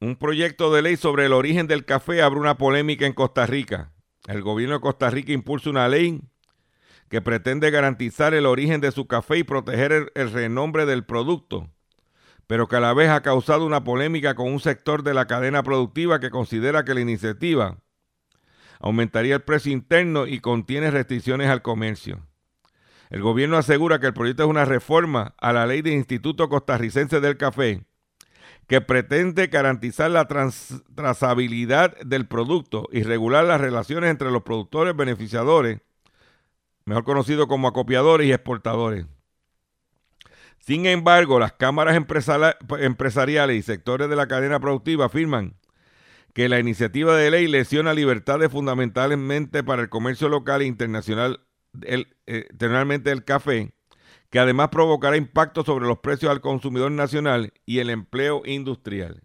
un 0.02 0.18
proyecto 0.18 0.74
de 0.74 0.82
ley 0.82 0.98
sobre 0.98 1.26
el 1.26 1.34
origen 1.34 1.68
del 1.68 1.86
café 1.86 2.22
abre 2.22 2.40
una 2.40 2.58
polémica 2.58 3.06
en 3.06 3.14
Costa 3.14 3.46
Rica. 3.46 3.94
El 4.28 4.42
gobierno 4.42 4.76
de 4.76 4.82
Costa 4.82 5.10
Rica 5.10 5.32
impulsa 5.32 5.70
una 5.70 5.88
ley 5.88 6.22
que 7.10 7.22
pretende 7.22 7.72
garantizar 7.72 8.34
el 8.34 8.46
origen 8.46 8.82
de 8.82 8.92
su 8.92 9.08
café 9.08 9.38
y 9.38 9.44
proteger 9.44 9.92
el, 9.92 10.12
el, 10.16 10.32
renombre 10.32 10.86
del 10.86 11.06
producto, 11.06 11.70
pero 12.48 12.68
que 12.68 12.76
a 12.76 12.80
la 12.80 12.94
vez 12.94 13.10
ha 13.10 13.22
causado 13.22 13.66
una 13.66 13.84
polémica 13.84 14.36
con 14.36 14.52
un 14.52 14.60
sector 14.60 15.04
de 15.04 15.14
la 15.14 15.28
cadena 15.28 15.64
productiva 15.64 16.20
que 16.20 16.32
considera 16.32 16.84
que 16.84 16.94
la 16.94 17.02
iniciativa 17.02 17.83
aumentaría 18.84 19.36
el 19.36 19.42
precio 19.42 19.72
interno 19.72 20.28
y 20.28 20.42
contiene 20.42 20.92
restricciones 20.92 21.50
al 21.50 21.62
comercio. 21.62 22.28
El 23.10 23.22
gobierno 23.22 23.56
asegura 23.56 24.00
que 24.00 24.08
el 24.08 24.14
proyecto 24.14 24.44
es 24.44 24.50
una 24.50 24.66
reforma 24.66 25.36
a 25.40 25.54
la 25.54 25.66
ley 25.66 25.82
del 25.82 25.94
Instituto 25.94 26.50
Costarricense 26.50 27.22
del 27.22 27.38
Café 27.38 27.86
que 28.68 28.82
pretende 28.82 29.48
garantizar 29.48 30.12
la 30.12 30.28
trazabilidad 30.28 31.98
del 32.02 32.28
producto 32.28 32.90
y 32.92 33.04
regular 33.04 33.46
las 33.46 33.62
relaciones 33.62 34.10
entre 34.10 34.32
los 34.32 34.44
productores 34.44 34.94
beneficiadores, 34.96 35.80
mejor 36.84 37.06
conocidos 37.06 37.48
como 37.48 37.70
acopiadores 37.70 38.28
y 38.28 38.34
exportadores. 38.34 39.06
Sin 40.60 40.86
embargo, 40.88 41.40
las 41.40 41.54
cámaras 41.54 41.96
empresariales 41.96 43.58
y 43.58 43.62
sectores 43.62 44.10
de 44.10 44.16
la 44.18 44.28
cadena 44.28 44.60
productiva 44.60 45.06
afirman 45.06 45.56
que 46.34 46.50
la 46.50 46.60
iniciativa 46.60 47.16
de 47.16 47.30
ley 47.30 47.48
lesiona 47.48 47.94
libertades 47.94 48.52
fundamentalmente 48.52 49.64
para 49.64 49.84
el 49.84 49.90
comercio 49.90 50.30
local 50.30 50.62
e 50.62 50.66
internacional, 50.66 51.42
el, 51.84 52.16
eh, 52.26 52.48
del 52.58 53.24
café, 53.24 53.72
que 54.32 54.40
además 54.40 54.70
provocará 54.70 55.16
impacto 55.16 55.64
sobre 55.64 55.86
los 55.86 56.00
precios 56.00 56.32
al 56.32 56.42
consumidor 56.42 56.92
nacional 56.92 57.54
y 57.68 57.80
el 57.80 57.92
empleo 57.92 58.42
industrial. 58.46 59.22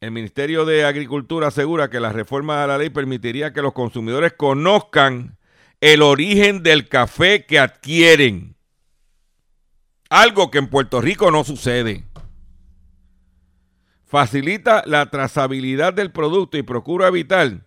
El 0.00 0.12
Ministerio 0.12 0.64
de 0.64 0.86
Agricultura 0.86 1.48
asegura 1.48 1.90
que 1.90 2.00
la 2.00 2.10
reforma 2.10 2.64
a 2.64 2.66
la 2.66 2.78
ley 2.78 2.88
permitiría 2.88 3.52
que 3.52 3.60
los 3.60 3.74
consumidores 3.74 4.32
conozcan 4.32 5.36
el 5.82 6.00
origen 6.00 6.62
del 6.62 6.88
café 6.88 7.44
que 7.44 7.58
adquieren. 7.58 8.56
Algo 10.08 10.50
que 10.50 10.56
en 10.56 10.68
Puerto 10.68 11.02
Rico 11.02 11.30
no 11.30 11.44
sucede 11.44 12.09
facilita 14.10 14.82
la 14.86 15.08
trazabilidad 15.08 15.94
del 15.94 16.10
producto 16.10 16.58
y 16.58 16.64
procura 16.64 17.06
evitar. 17.06 17.64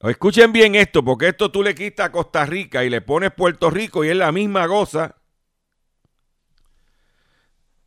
Escuchen 0.00 0.52
bien 0.52 0.74
esto, 0.74 1.04
porque 1.04 1.28
esto 1.28 1.52
tú 1.52 1.62
le 1.62 1.76
quitas 1.76 2.06
a 2.06 2.12
Costa 2.12 2.44
Rica 2.44 2.84
y 2.84 2.90
le 2.90 3.00
pones 3.00 3.30
Puerto 3.30 3.70
Rico 3.70 4.04
y 4.04 4.08
es 4.08 4.16
la 4.16 4.32
misma 4.32 4.66
goza. 4.66 5.14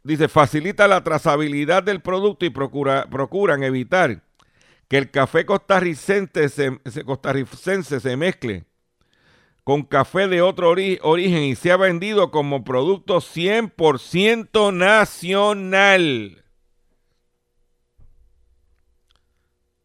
Dice, 0.06 0.30
facilita 0.30 0.88
la 0.88 1.04
trazabilidad 1.04 1.84
del 1.84 2.00
producto 2.00 2.46
y 2.46 2.50
procura, 2.50 3.08
procuran 3.10 3.62
evitar 3.62 4.24
que 4.88 4.98
el 4.98 5.12
café 5.12 5.46
costarricense 5.46 6.48
se, 6.48 7.04
costarricense 7.04 8.00
se 8.00 8.16
mezcle 8.16 8.63
con 9.66 9.84
café 9.84 10.30
de 10.30 10.42
otro 10.42 10.70
origen 10.70 11.44
y 11.44 11.56
sea 11.56 11.76
vendido 11.76 12.32
como 12.32 12.63
producto 12.63 13.18
100% 13.18 14.74
nacional. 14.74 16.47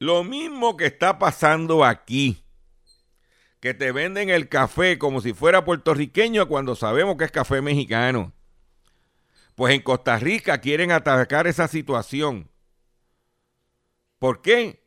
Lo 0.03 0.25
mismo 0.25 0.77
que 0.77 0.87
está 0.87 1.21
pasando 1.21 1.85
aquí. 1.85 2.45
Que 3.61 3.73
te 3.73 3.93
venden 3.93 4.31
el 4.31 4.49
café 4.49 4.99
como 4.99 5.21
si 5.21 5.33
fuera 5.33 5.65
puertorriqueño 5.65 6.49
cuando 6.49 6.75
sabemos 6.75 7.17
que 7.17 7.23
es 7.23 7.31
café 7.31 7.63
mexicano. 7.63 8.33
Pues 9.55 9.77
en 9.77 9.81
Costa 9.81 10.19
Rica 10.19 10.59
quieren 10.59 10.91
atacar 10.91 11.47
esa 11.47 11.69
situación. 11.69 12.51
¿Por 14.19 14.43
qué? 14.43 14.85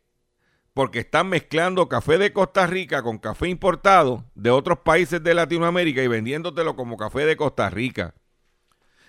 Porque 0.74 1.00
están 1.00 1.30
mezclando 1.30 1.88
café 1.88 2.18
de 2.18 2.34
Costa 2.34 2.68
Rica 2.68 3.02
con 3.02 3.18
café 3.18 3.48
importado 3.48 4.30
de 4.36 4.50
otros 4.50 4.80
países 4.80 5.24
de 5.24 5.34
Latinoamérica 5.34 6.04
y 6.04 6.10
vendiéndotelo 6.10 6.76
como 6.76 6.98
café 6.98 7.26
de 7.26 7.38
Costa 7.38 7.70
Rica. 7.70 8.16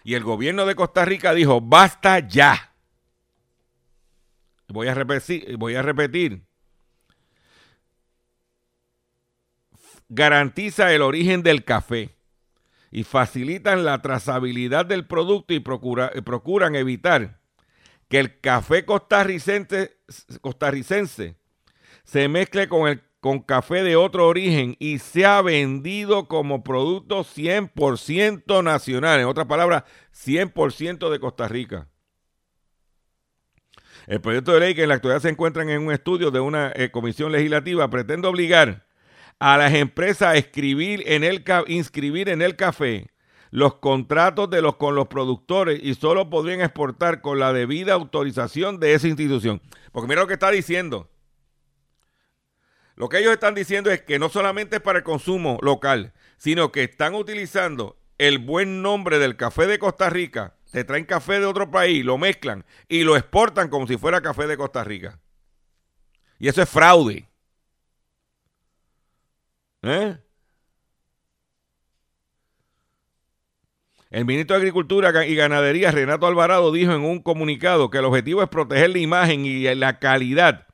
Y 0.04 0.14
el 0.14 0.22
gobierno 0.22 0.66
de 0.66 0.76
Costa 0.76 1.04
Rica 1.04 1.34
dijo, 1.34 1.60
basta 1.60 2.20
ya. 2.20 2.75
Voy 4.76 5.74
a 5.74 5.82
repetir. 5.82 6.46
Garantiza 10.08 10.92
el 10.92 11.02
origen 11.02 11.42
del 11.42 11.64
café 11.64 12.16
y 12.90 13.02
facilitan 13.02 13.84
la 13.84 14.00
trazabilidad 14.02 14.86
del 14.86 15.06
producto 15.06 15.52
y 15.54 15.60
procuran 15.60 16.74
evitar 16.76 17.40
que 18.08 18.20
el 18.20 18.40
café 18.40 18.84
costarricense, 18.84 19.96
costarricense 20.40 21.36
se 22.04 22.28
mezcle 22.28 22.68
con 22.68 22.88
el 22.88 23.02
con 23.26 23.40
café 23.40 23.82
de 23.82 23.96
otro 23.96 24.28
origen 24.28 24.76
y 24.78 25.00
sea 25.00 25.42
vendido 25.42 26.28
como 26.28 26.62
producto 26.62 27.24
100% 27.24 28.62
nacional. 28.62 29.18
En 29.18 29.26
otras 29.26 29.48
palabras, 29.48 29.82
100% 30.12 31.10
de 31.10 31.18
Costa 31.18 31.48
Rica. 31.48 31.88
El 34.06 34.20
proyecto 34.20 34.52
de 34.52 34.60
ley 34.60 34.74
que 34.74 34.84
en 34.84 34.88
la 34.88 34.96
actualidad 34.96 35.22
se 35.22 35.28
encuentra 35.28 35.62
en 35.62 35.82
un 35.82 35.92
estudio 35.92 36.30
de 36.30 36.38
una 36.38 36.72
eh, 36.76 36.90
comisión 36.90 37.32
legislativa 37.32 37.90
pretende 37.90 38.28
obligar 38.28 38.86
a 39.40 39.56
las 39.56 39.74
empresas 39.74 40.28
a 40.28 40.36
escribir 40.36 41.02
en 41.06 41.24
el, 41.24 41.44
inscribir 41.66 42.28
en 42.28 42.40
el 42.40 42.56
café 42.56 43.10
los 43.50 43.76
contratos 43.76 44.48
de 44.50 44.62
los, 44.62 44.76
con 44.76 44.94
los 44.94 45.08
productores 45.08 45.80
y 45.82 45.94
solo 45.94 46.30
podrían 46.30 46.60
exportar 46.60 47.20
con 47.20 47.38
la 47.38 47.52
debida 47.52 47.94
autorización 47.94 48.78
de 48.78 48.94
esa 48.94 49.08
institución. 49.08 49.60
Porque 49.92 50.08
mira 50.08 50.20
lo 50.20 50.26
que 50.26 50.34
está 50.34 50.50
diciendo. 50.50 51.10
Lo 52.94 53.08
que 53.08 53.18
ellos 53.18 53.32
están 53.32 53.54
diciendo 53.54 53.90
es 53.90 54.02
que 54.02 54.18
no 54.18 54.28
solamente 54.28 54.76
es 54.76 54.82
para 54.82 54.98
el 54.98 55.04
consumo 55.04 55.58
local, 55.62 56.12
sino 56.38 56.72
que 56.72 56.84
están 56.84 57.14
utilizando 57.14 57.98
el 58.18 58.38
buen 58.38 58.82
nombre 58.82 59.18
del 59.18 59.36
café 59.36 59.66
de 59.66 59.78
Costa 59.78 60.10
Rica 60.10 60.54
te 60.76 60.84
traen 60.84 61.06
café 61.06 61.40
de 61.40 61.46
otro 61.46 61.70
país, 61.70 62.04
lo 62.04 62.18
mezclan 62.18 62.62
y 62.86 63.02
lo 63.02 63.16
exportan 63.16 63.70
como 63.70 63.86
si 63.86 63.96
fuera 63.96 64.20
café 64.20 64.46
de 64.46 64.58
Costa 64.58 64.84
Rica. 64.84 65.18
Y 66.38 66.48
eso 66.48 66.60
es 66.60 66.68
fraude. 66.68 67.26
¿Eh? 69.80 70.18
El 74.10 74.26
ministro 74.26 74.54
de 74.54 74.60
Agricultura 74.60 75.24
y 75.24 75.34
Ganadería, 75.34 75.92
Renato 75.92 76.26
Alvarado, 76.26 76.70
dijo 76.70 76.92
en 76.92 77.00
un 77.00 77.22
comunicado 77.22 77.88
que 77.88 77.96
el 77.96 78.04
objetivo 78.04 78.42
es 78.42 78.50
proteger 78.50 78.90
la 78.90 78.98
imagen 78.98 79.46
y 79.46 79.74
la 79.74 79.98
calidad 79.98 80.66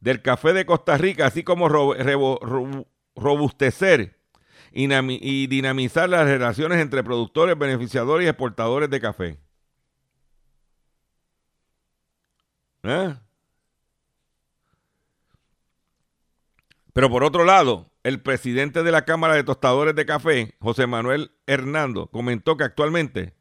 del 0.00 0.22
café 0.22 0.52
de 0.52 0.66
Costa 0.66 0.98
Rica, 0.98 1.26
así 1.26 1.44
como 1.44 1.68
robustecer 3.14 4.19
y 4.72 5.46
dinamizar 5.46 6.08
las 6.08 6.26
relaciones 6.26 6.78
entre 6.78 7.02
productores, 7.02 7.58
beneficiadores 7.58 8.26
y 8.26 8.28
exportadores 8.28 8.90
de 8.90 9.00
café. 9.00 9.38
¿Eh? 12.82 13.14
Pero 16.92 17.10
por 17.10 17.24
otro 17.24 17.44
lado, 17.44 17.90
el 18.02 18.20
presidente 18.20 18.82
de 18.82 18.90
la 18.90 19.04
Cámara 19.04 19.34
de 19.34 19.44
Tostadores 19.44 19.94
de 19.94 20.06
Café, 20.06 20.54
José 20.60 20.86
Manuel 20.86 21.32
Hernando, 21.46 22.06
comentó 22.08 22.56
que 22.56 22.64
actualmente 22.64 23.34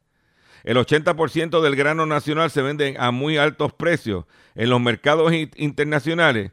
el 0.64 0.78
80% 0.78 1.62
del 1.62 1.76
grano 1.76 2.06
nacional 2.06 2.52
se 2.52 2.62
vende 2.62 2.96
a 3.00 3.12
muy 3.12 3.38
altos 3.38 3.74
precios 3.74 4.26
en 4.56 4.70
los 4.70 4.82
mercados 4.82 5.32
internacionales 5.56 6.52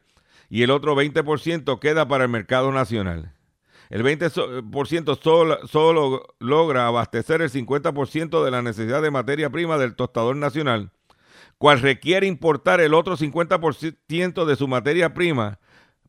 y 0.49 0.63
el 0.63 0.71
otro 0.71 0.95
20% 0.95 1.79
queda 1.81 2.07
para 2.07 2.25
el 2.25 2.31
mercado 2.31 2.71
nacional. 2.71 3.36
El 3.89 4.03
20% 4.03 5.23
solo, 5.23 5.67
solo 5.67 6.35
logra 6.39 6.87
abastecer 6.87 7.43
el 7.43 7.51
50% 7.51 8.45
de 8.45 8.51
la 8.51 8.63
necesidad 8.63 9.03
de 9.03 9.11
materia 9.11 9.51
prima 9.51 9.79
del 9.79 9.95
tostador 9.95 10.37
nacional, 10.37 10.91
cual 11.59 11.81
requiere 11.81 12.27
importar 12.27 12.81
el 12.81 12.95
otro 12.95 13.17
50% 13.17 14.45
de 14.45 14.57
su 14.57 14.69
materia 14.69 15.15
prima 15.15 15.59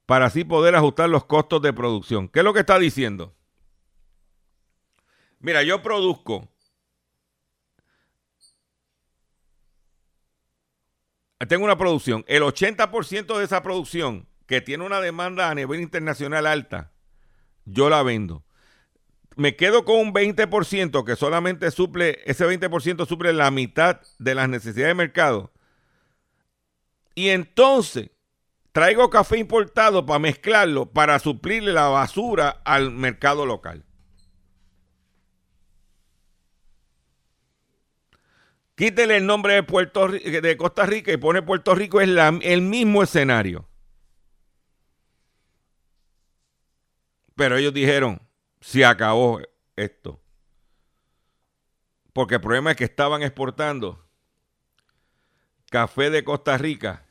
para 0.06 0.26
así 0.26 0.44
poder 0.44 0.76
ajustar 0.76 1.10
los 1.10 1.26
costos 1.26 1.62
de 1.62 1.74
producción. 1.74 2.30
¿Qué 2.30 2.40
es 2.40 2.46
lo 2.46 2.54
que 2.54 2.62
está 2.62 2.80
diciendo? 2.80 3.36
Mira, 5.40 5.62
yo 5.64 5.82
produzco 5.82 6.50
tengo 11.46 11.66
una 11.66 11.78
producción, 11.78 12.26
el 12.28 12.42
80% 12.42 13.38
de 13.38 13.44
esa 13.44 13.62
producción 13.62 14.28
que 14.48 14.62
tiene 14.62 14.86
una 14.86 15.00
demanda 15.00 15.50
a 15.50 15.56
nivel 15.56 15.82
internacional 15.82 16.48
alta, 16.48 16.92
yo 17.68 17.90
la 17.90 18.02
vendo. 18.02 18.44
Me 19.36 19.56
quedo 19.56 19.86
con 19.86 19.98
un 19.98 20.14
20% 20.14 21.04
que 21.04 21.16
solamente 21.16 21.70
suple, 21.70 22.20
ese 22.26 22.46
20% 22.48 23.06
suple 23.06 23.34
la 23.34 23.52
mitad 23.52 24.02
de 24.18 24.34
las 24.34 24.50
necesidades 24.50 24.92
de 24.92 24.96
mercado. 24.96 25.52
Y 27.14 27.30
entonces 27.30 28.10
traigo 28.72 29.10
café 29.10 29.38
importado 29.38 30.06
para 30.06 30.20
mezclarlo, 30.20 30.88
para 30.92 31.20
suplirle 31.20 31.74
la 31.74 31.88
basura 31.88 32.62
al 32.66 32.92
mercado 32.92 33.46
local. 33.46 33.84
Quítele 38.76 39.18
el 39.18 39.26
nombre 39.26 39.56
de, 39.56 39.64
Puerto, 39.64 40.08
de 40.08 40.58
Costa 40.58 40.86
Rica 40.86 41.12
y 41.12 41.18
pone 41.18 41.42
Puerto 41.42 41.74
Rico, 41.74 42.00
es 42.00 42.10
el 42.42 42.62
mismo 42.62 43.02
escenario. 43.02 43.68
Pero 47.38 47.56
ellos 47.56 47.72
dijeron, 47.72 48.20
se 48.60 48.84
acabó 48.84 49.40
esto. 49.76 50.20
Porque 52.12 52.36
el 52.36 52.42
problema 52.42 52.72
es 52.72 52.78
que 52.78 52.84
estaban 52.84 53.22
exportando 53.22 54.04
café 55.70 56.10
de 56.10 56.24
Costa 56.24 56.58
Rica. 56.58 57.06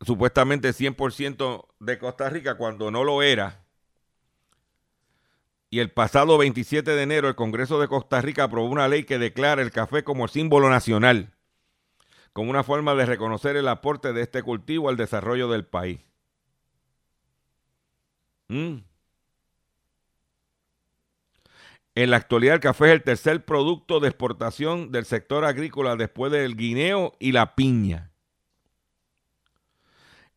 Supuestamente 0.00 0.70
100% 0.70 1.68
de 1.78 1.98
Costa 2.00 2.28
Rica 2.28 2.56
cuando 2.56 2.90
no 2.90 3.04
lo 3.04 3.22
era. 3.22 3.64
Y 5.68 5.78
el 5.78 5.92
pasado 5.92 6.36
27 6.38 6.90
de 6.90 7.02
enero 7.04 7.28
el 7.28 7.36
Congreso 7.36 7.80
de 7.80 7.86
Costa 7.86 8.20
Rica 8.20 8.44
aprobó 8.44 8.68
una 8.68 8.88
ley 8.88 9.04
que 9.04 9.20
declara 9.20 9.62
el 9.62 9.70
café 9.70 10.02
como 10.02 10.26
símbolo 10.26 10.68
nacional 10.70 11.36
como 12.32 12.50
una 12.50 12.62
forma 12.62 12.94
de 12.94 13.06
reconocer 13.06 13.56
el 13.56 13.68
aporte 13.68 14.12
de 14.12 14.22
este 14.22 14.42
cultivo 14.42 14.88
al 14.88 14.96
desarrollo 14.96 15.48
del 15.48 15.64
país. 15.64 16.00
Mm. 18.48 18.78
En 21.96 22.10
la 22.10 22.16
actualidad 22.16 22.54
el 22.54 22.60
café 22.60 22.86
es 22.86 22.92
el 22.92 23.02
tercer 23.02 23.44
producto 23.44 24.00
de 24.00 24.08
exportación 24.08 24.92
del 24.92 25.04
sector 25.04 25.44
agrícola 25.44 25.96
después 25.96 26.30
del 26.32 26.56
guineo 26.56 27.16
y 27.18 27.32
la 27.32 27.54
piña. 27.54 28.10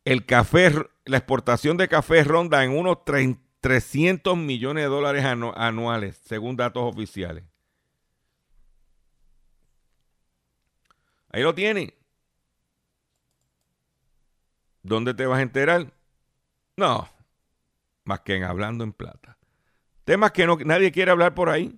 El 0.04 0.26
café, 0.26 0.72
la 1.06 1.16
exportación 1.16 1.76
de 1.76 1.88
café 1.88 2.22
ronda 2.24 2.64
en 2.64 2.76
unos 2.76 2.98
300 3.60 4.36
millones 4.36 4.84
de 4.84 4.88
dólares 4.88 5.24
anuales, 5.24 6.20
según 6.24 6.56
datos 6.56 6.82
oficiales. 6.82 7.44
Ahí 11.34 11.42
lo 11.42 11.52
tiene. 11.52 11.92
¿Dónde 14.84 15.14
te 15.14 15.26
vas 15.26 15.40
a 15.40 15.42
enterar? 15.42 15.92
No, 16.76 17.08
más 18.04 18.20
que 18.20 18.36
en 18.36 18.44
Hablando 18.44 18.84
en 18.84 18.92
Plata. 18.92 19.36
Temas 20.04 20.30
que 20.30 20.46
no, 20.46 20.56
nadie 20.64 20.92
quiere 20.92 21.10
hablar 21.10 21.34
por 21.34 21.48
ahí. 21.48 21.76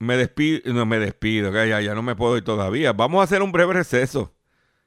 Me 0.00 0.16
despido, 0.16 0.72
no 0.72 0.84
me 0.84 0.98
despido, 0.98 1.52
ya, 1.52 1.80
ya 1.80 1.94
no 1.94 2.02
me 2.02 2.16
puedo 2.16 2.36
ir 2.36 2.42
todavía. 2.42 2.92
Vamos 2.92 3.20
a 3.20 3.24
hacer 3.24 3.40
un 3.40 3.52
breve 3.52 3.74
receso. 3.74 4.34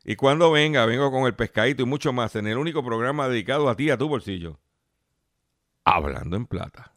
Y 0.04 0.17
cuando 0.17 0.52
venga, 0.52 0.86
vengo 0.86 1.10
con 1.10 1.26
el 1.26 1.36
pescadito 1.36 1.84
y 1.84 1.86
mucho 1.86 2.12
más 2.12 2.36
en 2.36 2.47
el 2.47 2.58
único 2.58 2.84
programa 2.84 3.30
dedicado 3.30 3.69
a 3.69 3.78
ti, 3.78 3.91
a 3.91 3.97
tu 3.97 4.10
bolsillo. 4.10 4.60
Hablando 5.86 6.36
en 6.36 6.47
Plata. 6.47 6.97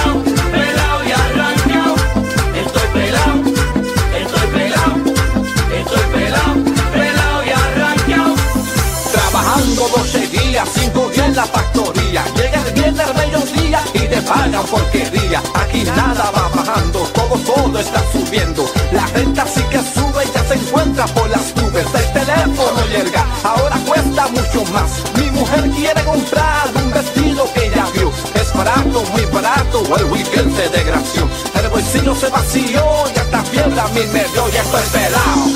pagan 14.31 14.65
porquería. 14.65 15.41
Aquí 15.55 15.83
nada 15.83 16.31
va 16.31 16.49
bajando, 16.55 16.99
todo, 17.13 17.35
todo 17.39 17.79
está 17.79 18.01
subiendo. 18.11 18.65
La 18.91 19.05
renta 19.07 19.45
sí 19.45 19.61
que 19.71 19.79
sube 19.79 20.23
y 20.25 20.31
ya 20.33 20.43
se 20.45 20.53
encuentra 20.55 21.05
por 21.07 21.29
las 21.29 21.55
nubes. 21.55 21.85
El 21.93 22.07
teléfono 22.13 22.79
llega, 22.89 23.25
ahora 23.43 23.77
cuesta 23.85 24.27
mucho 24.27 24.63
más. 24.71 24.91
Mi 25.17 25.29
mujer 25.31 25.69
quiere 25.71 26.01
comprar 26.03 26.65
un 26.75 26.91
vestido 26.91 27.41
que 27.53 27.67
ella 27.67 27.85
vio. 27.93 28.11
Es 28.35 28.53
barato, 28.53 29.03
muy 29.11 29.25
barato, 29.25 29.83
el 29.97 30.05
weekend 30.05 30.55
se 30.55 30.69
desgració. 30.69 31.27
El 31.59 31.69
bolsillo 31.69 32.15
se 32.15 32.29
vació 32.29 32.83
y 33.13 33.19
hasta 33.19 33.43
fiebre 33.43 33.79
a 33.79 33.87
mí 33.87 34.01
me 34.13 34.23
dio 34.33 34.49
y 34.49 34.55
estoy 34.55 34.83
pelado. 34.93 35.50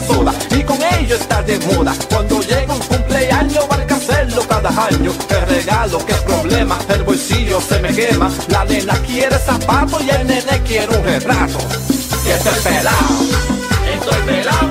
Soda. 0.00 0.32
Y 0.50 0.62
con 0.62 0.78
ello 0.82 1.16
está 1.16 1.42
de 1.42 1.58
moda. 1.60 1.94
Cuando 2.08 2.40
llega 2.40 2.74
un 2.74 2.80
cumpleaños, 2.80 3.64
hay 3.70 3.86
que 3.86 3.94
hacerlo 3.94 4.42
cada 4.48 4.68
año. 4.68 5.12
El 5.30 5.46
regalo, 5.46 5.98
qué 6.06 6.14
problema, 6.14 6.78
el 6.88 7.02
bolsillo 7.02 7.60
se 7.60 7.78
me 7.80 7.94
quema. 7.94 8.30
La 8.48 8.64
nena 8.64 8.94
quiere 9.06 9.38
zapatos 9.38 10.02
y 10.02 10.10
el 10.10 10.26
nene 10.26 10.62
quiere 10.66 10.96
un 10.96 11.04
retrato. 11.04 11.58
Y 12.24 12.30
estoy 12.30 12.60
pelado, 12.64 13.16
estoy 13.94 14.22
pelado, 14.26 14.68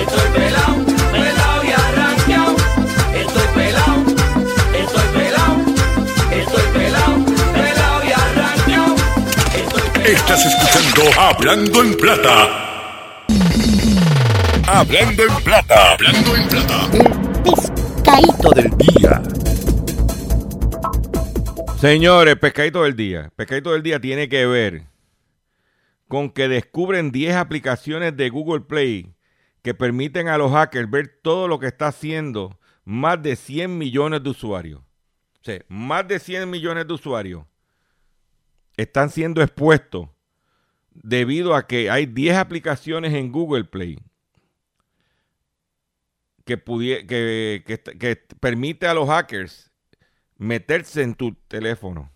estoy 0.00 0.40
pelado, 0.40 0.76
pelado 1.12 1.64
y 1.64 1.72
arranqueado. 1.72 2.56
Estoy 3.14 3.48
pelado, 3.54 4.02
estoy 4.82 5.08
pelado, 5.14 5.56
estoy 6.32 6.66
pelado, 6.72 7.14
pelado 7.52 8.04
y 8.04 8.12
arranqueado. 8.12 8.94
Estás 10.04 10.46
escuchando 10.46 11.20
Hablando 11.20 11.82
en 11.82 11.96
Plata. 11.96 12.71
Hablando 14.74 15.22
en 15.24 15.44
Plata. 15.44 15.92
Hablando 15.92 16.34
en 16.34 16.48
Plata. 16.48 16.90
Pescadito 17.44 18.50
del 18.52 18.70
día. 18.78 19.22
Señores, 21.78 22.36
pescadito 22.36 22.82
del 22.82 22.96
día. 22.96 23.30
Pescadito 23.36 23.72
del 23.72 23.82
día 23.82 24.00
tiene 24.00 24.30
que 24.30 24.46
ver 24.46 24.84
con 26.08 26.30
que 26.30 26.48
descubren 26.48 27.12
10 27.12 27.36
aplicaciones 27.36 28.16
de 28.16 28.30
Google 28.30 28.62
Play 28.62 29.14
que 29.60 29.74
permiten 29.74 30.28
a 30.28 30.38
los 30.38 30.50
hackers 30.52 30.90
ver 30.90 31.18
todo 31.22 31.48
lo 31.48 31.58
que 31.58 31.66
está 31.66 31.88
haciendo 31.88 32.58
más 32.86 33.22
de 33.22 33.36
100 33.36 33.76
millones 33.76 34.22
de 34.22 34.30
usuarios. 34.30 34.80
O 34.80 35.44
sea, 35.44 35.62
más 35.68 36.08
de 36.08 36.18
100 36.18 36.48
millones 36.48 36.88
de 36.88 36.94
usuarios 36.94 37.44
están 38.78 39.10
siendo 39.10 39.42
expuestos 39.42 40.08
debido 40.94 41.54
a 41.54 41.66
que 41.66 41.90
hay 41.90 42.06
10 42.06 42.38
aplicaciones 42.38 43.12
en 43.12 43.30
Google 43.30 43.64
Play 43.64 43.98
que, 46.44 46.58
permite 48.40 48.86
a 48.86 48.94
los 48.94 49.08
hackers 49.08 49.70
meterse 50.38 51.02
en 51.02 51.14
tu 51.14 51.34
teléfono. 51.48 52.10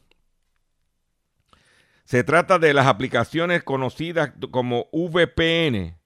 Se 2.04 2.22
trata 2.24 2.58
de 2.58 2.72
las 2.72 2.86
aplicaciones 2.86 3.62
conocidas 3.64 4.32
como 4.50 4.88
VPN, 4.92 5.98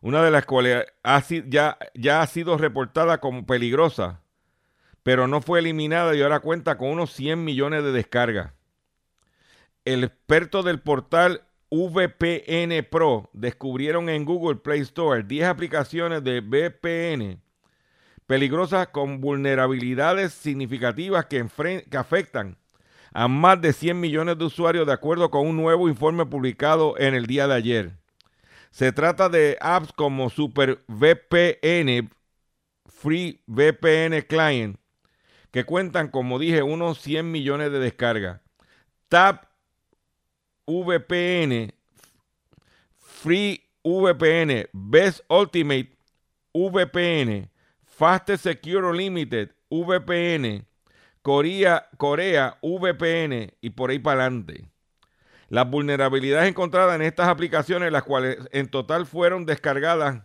una 0.00 0.22
de 0.22 0.30
las 0.30 0.44
cuales 0.46 0.86
ha 1.02 1.22
ya, 1.48 1.78
ya 1.94 2.22
ha 2.22 2.26
sido 2.26 2.58
reportada 2.58 3.18
como 3.18 3.44
peligrosa, 3.44 4.22
pero 5.02 5.26
no 5.26 5.40
fue 5.40 5.58
eliminada 5.60 6.14
y 6.14 6.22
ahora 6.22 6.40
cuenta 6.40 6.78
con 6.78 6.90
unos 6.90 7.12
100 7.12 7.44
millones 7.44 7.82
de 7.82 7.92
descargas. 7.92 8.52
El 9.84 10.04
experto 10.04 10.62
del 10.62 10.80
portal 10.80 11.42
VPN 11.70 12.86
Pro 12.88 13.30
descubrieron 13.32 14.08
en 14.08 14.24
Google 14.24 14.56
Play 14.56 14.80
Store 14.80 15.24
10 15.24 15.48
aplicaciones 15.48 16.22
de 16.22 16.40
VPN 16.40 17.40
peligrosas 18.32 18.88
con 18.88 19.20
vulnerabilidades 19.20 20.32
significativas 20.32 21.26
que, 21.26 21.46
que 21.90 21.96
afectan 21.98 22.56
a 23.12 23.28
más 23.28 23.60
de 23.60 23.74
100 23.74 24.00
millones 24.00 24.38
de 24.38 24.46
usuarios 24.46 24.86
de 24.86 24.94
acuerdo 24.94 25.30
con 25.30 25.46
un 25.46 25.58
nuevo 25.58 25.86
informe 25.86 26.24
publicado 26.24 26.98
en 26.98 27.12
el 27.12 27.26
día 27.26 27.46
de 27.46 27.54
ayer. 27.54 27.92
Se 28.70 28.90
trata 28.90 29.28
de 29.28 29.58
apps 29.60 29.92
como 29.92 30.30
Super 30.30 30.82
VPN, 30.88 32.08
Free 32.86 33.42
VPN 33.46 34.22
Client, 34.26 34.78
que 35.50 35.64
cuentan, 35.64 36.08
como 36.08 36.38
dije, 36.38 36.62
unos 36.62 37.02
100 37.02 37.30
millones 37.30 37.70
de 37.70 37.80
descargas. 37.80 38.40
Tap 39.10 39.44
VPN, 40.66 41.74
Free 42.96 43.62
Best 44.72 45.20
Ultimate 45.28 45.90
VPN, 46.54 47.51
Fastest 48.02 48.42
Secure 48.42 48.88
Unlimited 48.88 49.50
VPN, 49.70 50.66
Corea, 51.22 51.88
Corea 51.96 52.58
VPN 52.60 53.54
y 53.60 53.70
por 53.70 53.90
ahí 53.90 54.00
para 54.00 54.22
adelante. 54.22 54.68
Las 55.48 55.70
vulnerabilidades 55.70 56.48
encontradas 56.48 56.96
en 56.96 57.02
estas 57.02 57.28
aplicaciones, 57.28 57.92
las 57.92 58.02
cuales 58.02 58.38
en 58.50 58.66
total 58.66 59.06
fueron 59.06 59.46
descargadas 59.46 60.24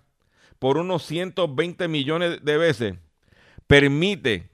por 0.57 0.77
unos 0.77 1.03
120 1.05 1.87
millones 1.87 2.43
de 2.43 2.57
veces, 2.57 2.95
permite 3.67 4.49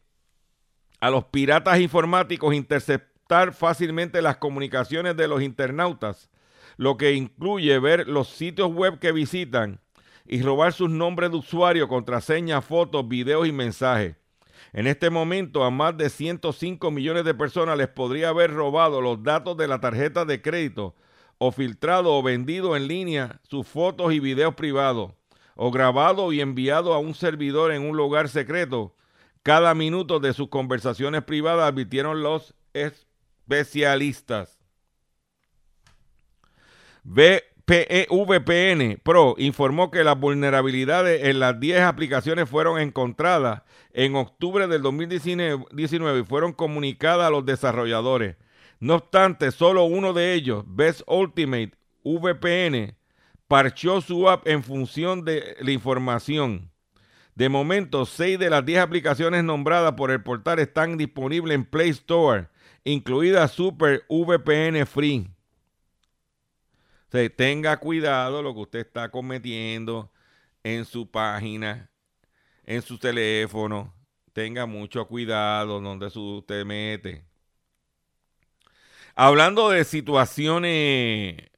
a 1.00 1.10
los 1.10 1.24
piratas 1.24 1.80
informáticos 1.80 2.54
interceptar 2.54 3.54
fácilmente 3.54 4.22
las 4.22 4.36
comunicaciones 4.36 5.16
de 5.16 5.30
los 5.30 5.42
internautas, 5.42 6.30
lo 6.76 6.98
que 6.98 7.14
incluye 7.14 7.80
ver 7.80 8.06
los 8.06 8.28
sitios 8.28 8.70
web 8.74 9.00
que 9.00 9.14
visitan 9.14 9.80
y 10.26 10.42
robar 10.42 10.74
sus 10.74 10.90
nombres 10.90 11.32
de 11.32 11.38
usuario, 11.38 11.88
contraseñas, 11.88 12.64
fotos, 12.64 13.08
videos 13.08 13.48
y 13.48 13.52
mensajes. 13.52 14.16
En 14.72 14.88
este 14.88 15.10
momento 15.10 15.64
a 15.64 15.70
más 15.70 15.98
de 15.98 16.10
105 16.10 16.90
millones 16.92 17.26
de 17.26 17.34
personas 17.34 17.78
les 17.78 17.90
podría 17.90 18.30
haber 18.30 18.54
robado 18.54 19.02
los 19.02 19.22
datos 19.22 19.56
de 19.58 19.68
la 19.68 19.80
tarjeta 19.80 20.26
de 20.26 20.42
crédito 20.42 20.96
o 21.38 21.52
filtrado 21.52 22.14
o 22.14 22.24
vendido 22.24 22.76
en 22.76 22.88
línea 22.88 23.42
sus 23.44 23.68
fotos 23.68 24.14
y 24.14 24.20
videos 24.20 24.56
privados, 24.56 25.12
o 25.56 25.72
grabado 25.72 26.32
y 26.32 26.42
enviado 26.42 26.94
a 26.94 27.00
un 27.00 27.14
servidor 27.14 27.72
en 27.72 27.84
un 27.84 27.98
lugar 27.98 28.30
secreto, 28.30 28.96
cada 29.44 29.76
minuto 29.76 30.20
de 30.20 30.34
sus 30.34 30.48
conversaciones 30.48 31.24
privadas, 31.24 31.70
advirtieron 31.70 32.24
los 32.24 32.56
especialistas. 32.74 34.58
VPE 37.04 37.53
VPN 37.66 39.00
Pro 39.02 39.36
informó 39.38 39.90
que 39.90 40.04
las 40.04 40.20
vulnerabilidades 40.20 41.24
en 41.24 41.40
las 41.40 41.60
10 41.60 41.82
aplicaciones 41.82 42.50
fueron 42.50 42.80
encontradas 42.80 43.62
en 43.94 44.16
octubre 44.16 44.68
del 44.68 44.82
2019 44.82 46.20
y 46.20 46.24
fueron 46.26 46.52
comunicadas 46.52 47.28
a 47.28 47.30
los 47.30 47.46
desarrolladores. 47.46 48.36
No 48.82 48.96
obstante, 48.96 49.52
solo 49.52 49.86
uno 49.86 50.12
de 50.12 50.34
ellos, 50.34 50.66
Best 50.68 51.04
Ultimate 51.08 51.72
VPN, 52.04 52.96
parchó 53.48 54.02
su 54.02 54.28
app 54.30 54.46
en 54.46 54.62
función 54.62 55.24
de 55.24 55.56
la 55.62 55.72
información. 55.72 56.70
De 57.36 57.48
momento, 57.48 58.06
6 58.06 58.38
de 58.40 58.50
las 58.50 58.66
10 58.66 58.80
aplicaciones 58.80 59.44
nombradas 59.44 59.94
por 59.94 60.12
el 60.12 60.22
portal 60.22 60.60
están 60.60 60.98
disponibles 60.98 61.56
en 61.56 61.64
Play 61.64 61.92
Store, 61.92 62.48
incluida 62.84 63.48
Super 63.48 64.04
VPN 64.10 64.86
Free. 64.86 65.33
Tenga 67.36 67.78
cuidado 67.78 68.42
lo 68.42 68.56
que 68.56 68.62
usted 68.62 68.80
está 68.80 69.12
cometiendo 69.12 70.12
en 70.64 70.84
su 70.84 71.12
página, 71.12 71.92
en 72.66 72.82
su 72.82 72.98
teléfono. 72.98 73.94
Tenga 74.34 74.66
mucho 74.66 75.08
cuidado 75.08 75.80
donde 75.80 76.08
usted 76.08 76.66
mete. 76.66 77.24
Hablando 79.14 79.70
de 79.70 79.84
situaciones 79.84 81.52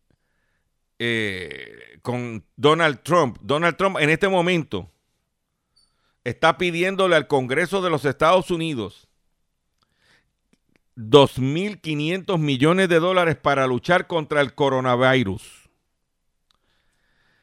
eh, 0.99 1.99
con 2.01 2.45
Donald 2.57 3.01
Trump, 3.01 3.37
Donald 3.41 3.77
Trump 3.77 3.97
en 4.01 4.09
este 4.09 4.27
momento 4.27 4.91
está 6.25 6.57
pidiéndole 6.57 7.15
al 7.15 7.27
Congreso 7.27 7.81
de 7.81 7.89
los 7.89 8.03
Estados 8.03 8.51
Unidos 8.51 9.04
2.500 10.95 12.37
millones 12.37 12.89
de 12.89 12.99
dólares 12.99 13.35
para 13.35 13.67
luchar 13.67 14.07
contra 14.07 14.41
el 14.41 14.53
coronavirus. 14.53 15.69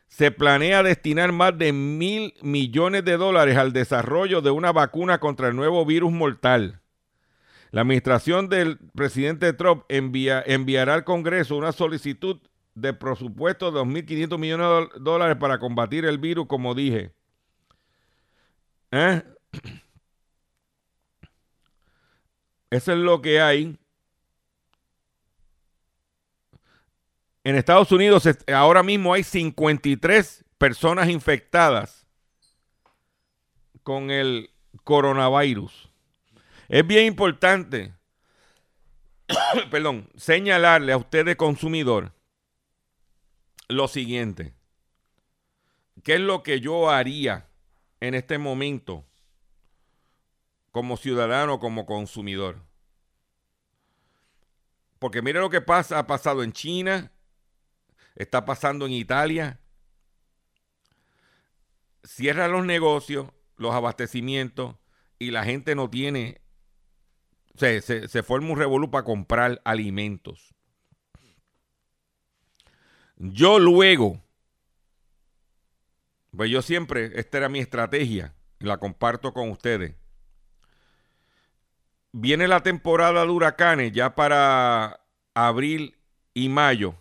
Se 0.09 0.31
planea 0.31 0.83
destinar 0.83 1.33
más 1.33 1.57
de 1.57 1.73
mil 1.73 2.35
millones 2.43 3.05
de 3.05 3.17
dólares 3.17 3.57
al 3.57 3.73
desarrollo 3.73 4.43
de 4.43 4.51
una 4.51 4.73
vacuna 4.73 5.19
contra 5.21 5.49
el 5.49 5.57
nuevo 5.57 5.85
virus 5.87 6.13
mortal. 6.13 6.81
La 7.71 7.81
administración 7.81 8.51
del 8.51 8.79
presidente 8.95 9.55
Trump 9.55 9.85
enviará 9.89 10.95
al 10.95 11.05
Congreso 11.05 11.57
una 11.57 11.73
solicitud 11.73 12.39
de 12.75 12.93
presupuesto 12.93 13.71
de 13.71 13.81
2.500 13.81 14.39
millones 14.39 14.67
de 14.95 15.01
dólares 15.01 15.37
para 15.39 15.59
combatir 15.59 16.05
el 16.05 16.19
virus, 16.19 16.47
como 16.47 16.75
dije. 16.75 17.15
¿Eh? 18.91 19.23
Eso 22.73 22.93
es 22.93 22.99
lo 22.99 23.21
que 23.21 23.39
hay. 23.39 23.79
En 27.45 27.57
Estados 27.57 27.93
Unidos 27.93 28.27
ahora 28.49 28.83
mismo 28.83 29.13
hay 29.13 29.25
53 29.25 30.43
personas 30.57 31.11
infectadas 31.11 32.07
con 33.83 34.11
el 34.11 34.55
coronavirus. 34.85 35.91
Es 36.71 36.87
bien 36.87 37.05
importante, 37.05 37.93
perdón, 39.71 40.09
señalarle 40.17 40.95
a 40.95 40.97
usted 40.97 41.27
de 41.27 41.37
consumidor 41.37 42.15
lo 43.69 43.87
siguiente. 43.87 44.55
¿Qué 46.03 46.15
es 46.15 46.21
lo 46.21 46.43
que 46.43 46.61
yo 46.61 46.89
haría 46.89 47.51
en 48.01 48.15
este 48.15 48.39
momento 48.39 49.05
como 50.73 50.97
ciudadano, 50.97 51.61
como 51.61 51.87
consumidor? 51.87 52.61
Porque 54.99 55.23
mire 55.23 55.41
lo 55.41 55.51
que 55.51 55.61
pasa, 55.61 55.99
ha 55.99 56.07
pasado 56.07 56.43
en 56.43 56.53
China, 56.53 57.13
está 58.15 58.45
pasando 58.45 58.87
en 58.87 58.93
Italia. 58.93 59.61
Cierran 62.05 62.53
los 62.53 62.65
negocios, 62.65 63.29
los 63.57 63.75
abastecimientos 63.75 64.77
y 65.19 65.31
la 65.31 65.45
gente 65.45 65.75
no 65.75 65.89
tiene, 65.89 66.41
se, 67.55 67.81
se, 67.81 68.09
se 68.09 68.23
forma 68.23 68.51
un 68.51 68.59
revolú 68.59 68.91
para 68.91 69.05
comprar 69.05 69.61
alimentos. 69.65 70.55
Yo 73.17 73.61
luego, 73.61 74.21
pues 76.37 76.51
yo 76.51 76.61
siempre, 76.63 77.13
esta 77.21 77.39
era 77.39 77.49
mi 77.49 77.61
estrategia, 77.61 78.35
la 78.59 78.79
comparto 78.79 79.33
con 79.33 79.51
ustedes. 79.51 80.02
Viene 82.15 82.47
la 82.47 82.63
temporada 82.63 83.25
de 83.25 83.31
huracanes 83.31 83.93
ya 83.93 84.15
para 84.15 85.01
abril 85.33 85.97
y 86.35 86.51
mayo. 86.51 86.95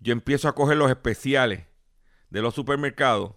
Yo 0.00 0.14
empiezo 0.14 0.48
a 0.48 0.54
coger 0.54 0.78
los 0.78 0.90
especiales 0.90 1.66
de 2.30 2.40
los 2.40 2.54
supermercados 2.54 3.34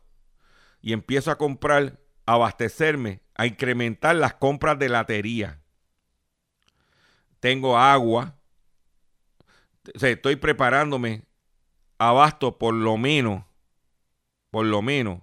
y 0.81 0.93
empiezo 0.93 1.29
a 1.29 1.37
comprar, 1.37 1.99
a 2.25 2.33
abastecerme, 2.33 3.21
a 3.35 3.45
incrementar 3.45 4.15
las 4.15 4.35
compras 4.35 4.79
de 4.79 4.87
latería. 4.87 5.61
Tengo 7.41 7.77
agua. 7.77 8.37
Estoy 9.93 10.37
preparándome 10.37 11.25
abasto 11.97 12.57
por 12.57 12.73
lo 12.73 12.95
menos, 12.95 13.43
por 14.51 14.65
lo 14.65 14.81
menos, 14.81 15.21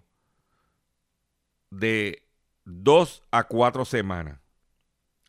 de 1.71 2.29
dos 2.65 3.23
a 3.31 3.45
cuatro 3.45 3.87
semanas 3.87 4.44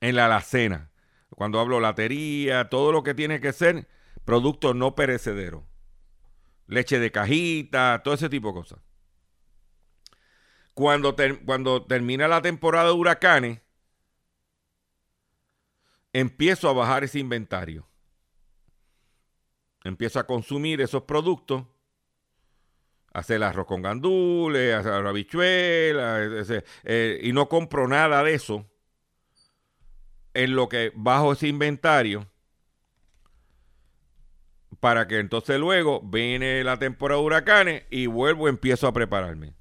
en 0.01 0.15
la 0.15 0.25
alacena. 0.25 0.91
Cuando 1.29 1.59
hablo 1.59 1.79
latería, 1.79 2.69
todo 2.69 2.91
lo 2.91 3.03
que 3.03 3.13
tiene 3.13 3.41
que 3.41 3.53
ser 3.53 3.87
productos 4.23 4.75
no 4.75 4.95
perecederos. 4.95 5.63
Leche 6.67 6.99
de 6.99 7.11
cajita, 7.11 8.01
todo 8.03 8.13
ese 8.13 8.29
tipo 8.29 8.49
de 8.49 8.53
cosas. 8.55 8.79
Cuando, 10.73 11.15
cuando 11.45 11.85
termina 11.85 12.27
la 12.27 12.41
temporada 12.41 12.87
de 12.89 12.93
huracanes, 12.93 13.61
empiezo 16.13 16.69
a 16.69 16.73
bajar 16.73 17.03
ese 17.03 17.19
inventario. 17.19 17.87
Empiezo 19.83 20.19
a 20.19 20.25
consumir 20.25 20.81
esos 20.81 21.03
productos, 21.03 21.65
hacer 23.13 23.41
arroz 23.43 23.67
con 23.67 23.81
gandules, 23.81 24.73
hacer 24.75 25.03
la 25.03 25.09
habichuela, 25.09 26.23
ese- 26.23 26.63
eh, 26.83 27.19
y 27.23 27.31
no 27.31 27.47
compro 27.47 27.87
nada 27.87 28.23
de 28.23 28.33
eso 28.33 28.65
en 30.35 30.55
lo 30.55 30.69
que 30.69 30.91
bajo 30.93 31.33
ese 31.33 31.47
inventario 31.47 32.29
para 34.79 35.07
que 35.07 35.19
entonces 35.19 35.59
luego 35.59 36.01
viene 36.01 36.63
la 36.63 36.77
temporada 36.77 37.19
de 37.19 37.25
huracanes 37.25 37.83
y 37.89 38.05
vuelvo 38.05 38.47
empiezo 38.47 38.87
a 38.87 38.93
prepararme. 38.93 39.55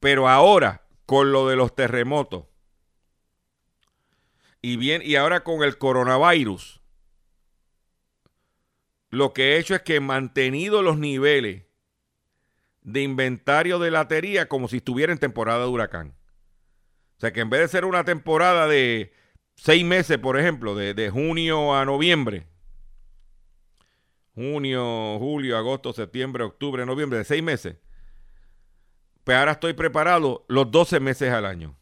Pero 0.00 0.28
ahora, 0.28 0.82
con 1.06 1.32
lo 1.32 1.48
de 1.48 1.56
los 1.56 1.74
terremotos, 1.74 2.44
y 4.60 4.76
bien, 4.76 5.00
y 5.04 5.16
ahora 5.16 5.44
con 5.44 5.62
el 5.62 5.78
coronavirus, 5.78 6.82
lo 9.10 9.32
que 9.32 9.54
he 9.54 9.58
hecho 9.58 9.74
es 9.74 9.82
que 9.82 9.96
he 9.96 10.00
mantenido 10.00 10.82
los 10.82 10.98
niveles 10.98 11.62
de 12.82 13.02
inventario 13.02 13.78
de 13.78 13.90
latería 13.90 14.48
como 14.48 14.68
si 14.68 14.78
estuviera 14.78 15.12
en 15.12 15.18
temporada 15.18 15.60
de 15.60 15.70
huracán. 15.70 16.14
O 17.16 17.20
sea 17.20 17.32
que 17.32 17.40
en 17.40 17.50
vez 17.50 17.60
de 17.60 17.68
ser 17.68 17.84
una 17.84 18.04
temporada 18.04 18.66
de 18.66 19.12
seis 19.56 19.84
meses, 19.84 20.18
por 20.18 20.38
ejemplo, 20.38 20.74
de, 20.74 20.94
de 20.94 21.10
junio 21.10 21.74
a 21.74 21.84
noviembre, 21.84 22.46
junio, 24.34 25.18
julio, 25.18 25.56
agosto, 25.56 25.92
septiembre, 25.92 26.44
octubre, 26.44 26.84
noviembre, 26.84 27.18
de 27.18 27.24
seis 27.24 27.42
meses, 27.42 27.76
pues 29.22 29.36
ahora 29.38 29.52
estoy 29.52 29.72
preparado 29.72 30.44
los 30.48 30.70
12 30.70 31.00
meses 31.00 31.32
al 31.32 31.46
año. 31.46 31.76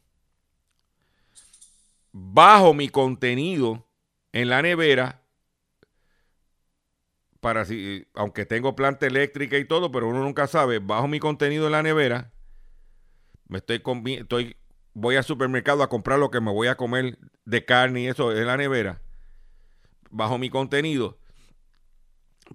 Bajo 2.12 2.74
mi 2.74 2.88
contenido 2.88 3.88
en 4.32 4.48
la 4.48 4.62
nevera, 4.62 5.22
para 7.40 7.64
si, 7.64 8.06
aunque 8.14 8.46
tengo 8.46 8.76
planta 8.76 9.06
eléctrica 9.06 9.58
y 9.58 9.64
todo, 9.64 9.90
pero 9.90 10.08
uno 10.08 10.22
nunca 10.22 10.46
sabe, 10.46 10.78
bajo 10.78 11.08
mi 11.08 11.18
contenido 11.18 11.66
en 11.66 11.72
la 11.72 11.82
nevera, 11.82 12.32
me 13.48 13.58
estoy, 13.58 13.82
estoy 14.06 14.56
voy 14.94 15.16
al 15.16 15.24
supermercado 15.24 15.82
a 15.82 15.88
comprar 15.88 16.18
lo 16.18 16.30
que 16.30 16.40
me 16.40 16.50
voy 16.50 16.68
a 16.68 16.76
comer 16.76 17.18
de 17.44 17.64
carne 17.64 18.02
y 18.02 18.06
eso 18.08 18.36
en 18.36 18.46
la 18.46 18.56
nevera, 18.56 19.00
bajo 20.10 20.38
mi 20.38 20.50
contenido, 20.50 21.18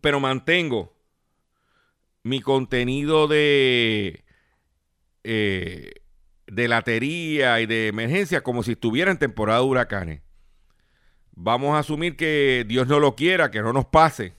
pero 0.01 0.19
mantengo 0.19 0.95
mi 2.23 2.41
contenido 2.41 3.27
de 3.27 4.23
eh, 5.23 5.91
de 6.47 6.67
latería 6.67 7.59
y 7.59 7.65
de 7.65 7.87
emergencia 7.87 8.41
como 8.41 8.63
si 8.63 8.73
estuviera 8.73 9.11
en 9.11 9.17
temporada 9.17 9.59
de 9.59 9.65
huracanes. 9.65 10.21
Vamos 11.31 11.75
a 11.75 11.79
asumir 11.79 12.15
que 12.15 12.65
Dios 12.67 12.87
no 12.87 12.99
lo 12.99 13.15
quiera, 13.15 13.51
que 13.51 13.61
no 13.61 13.73
nos 13.73 13.85
pase. 13.85 14.33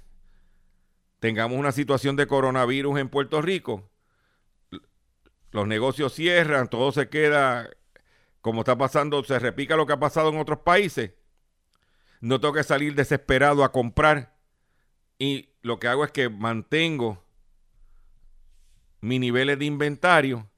tengamos 1.20 1.59
una 1.59 1.72
situación 1.72 2.16
de 2.16 2.26
coronavirus 2.26 2.99
en 2.99 3.09
Puerto 3.09 3.42
Rico, 3.42 3.90
los 5.51 5.66
negocios 5.66 6.14
cierran, 6.14 6.68
todo 6.68 6.92
se 6.92 7.09
queda 7.09 7.70
como 8.49 8.62
está 8.62 8.78
pasando, 8.78 9.22
se 9.24 9.38
repica 9.38 9.76
lo 9.76 9.86
que 9.86 9.92
ha 9.92 10.01
pasado 10.01 10.30
en 10.30 10.38
otros 10.38 10.61
países, 10.61 11.12
no 12.22 12.40
tengo 12.40 12.55
que 12.55 12.64
salir 12.64 12.94
desesperado 12.94 13.62
a 13.62 13.72
comprar 13.72 14.38
y 15.18 15.51
lo 15.61 15.78
que 15.78 15.86
hago 15.86 16.03
es 16.03 16.12
que 16.12 16.30
mantengo 16.30 17.22
mis 19.03 19.20
niveles 19.20 19.59
de 19.59 19.66
inventario 19.66 20.49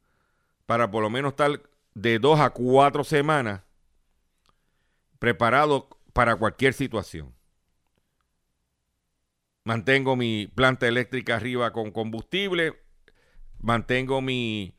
para 0.67 0.89
por 0.89 1.03
lo 1.03 1.11
menos 1.11 1.33
estar 1.33 1.63
de 1.95 2.21
dos 2.21 2.39
a 2.39 2.51
cuatro 2.51 3.03
semanas 3.03 3.63
preparado 5.19 5.89
para 6.13 6.37
cualquier 6.37 6.75
situación. 6.75 7.35
Mantengo 9.65 10.15
mi 10.15 10.47
planta 10.47 10.87
eléctrica 10.87 11.35
arriba 11.35 11.73
con 11.73 11.91
combustible, 11.91 12.81
mantengo 13.59 14.21
mi 14.21 14.77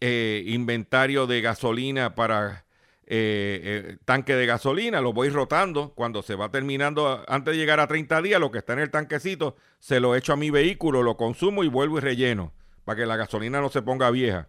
eh, 0.00 0.42
inventario 0.46 1.26
de 1.26 1.40
gasolina 1.40 2.14
para 2.14 2.64
eh, 3.06 3.60
eh, 3.62 3.96
tanque 4.04 4.34
de 4.34 4.46
gasolina, 4.46 5.00
lo 5.00 5.12
voy 5.12 5.28
rotando. 5.30 5.94
Cuando 5.94 6.22
se 6.22 6.34
va 6.34 6.50
terminando, 6.50 7.24
antes 7.28 7.52
de 7.52 7.58
llegar 7.58 7.80
a 7.80 7.86
30 7.86 8.22
días, 8.22 8.40
lo 8.40 8.50
que 8.50 8.58
está 8.58 8.74
en 8.74 8.80
el 8.80 8.90
tanquecito, 8.90 9.56
se 9.78 10.00
lo 10.00 10.14
echo 10.14 10.32
a 10.32 10.36
mi 10.36 10.50
vehículo, 10.50 11.02
lo 11.02 11.16
consumo 11.16 11.64
y 11.64 11.68
vuelvo 11.68 11.98
y 11.98 12.00
relleno, 12.00 12.52
para 12.84 12.96
que 12.96 13.06
la 13.06 13.16
gasolina 13.16 13.60
no 13.60 13.70
se 13.70 13.82
ponga 13.82 14.10
vieja. 14.10 14.48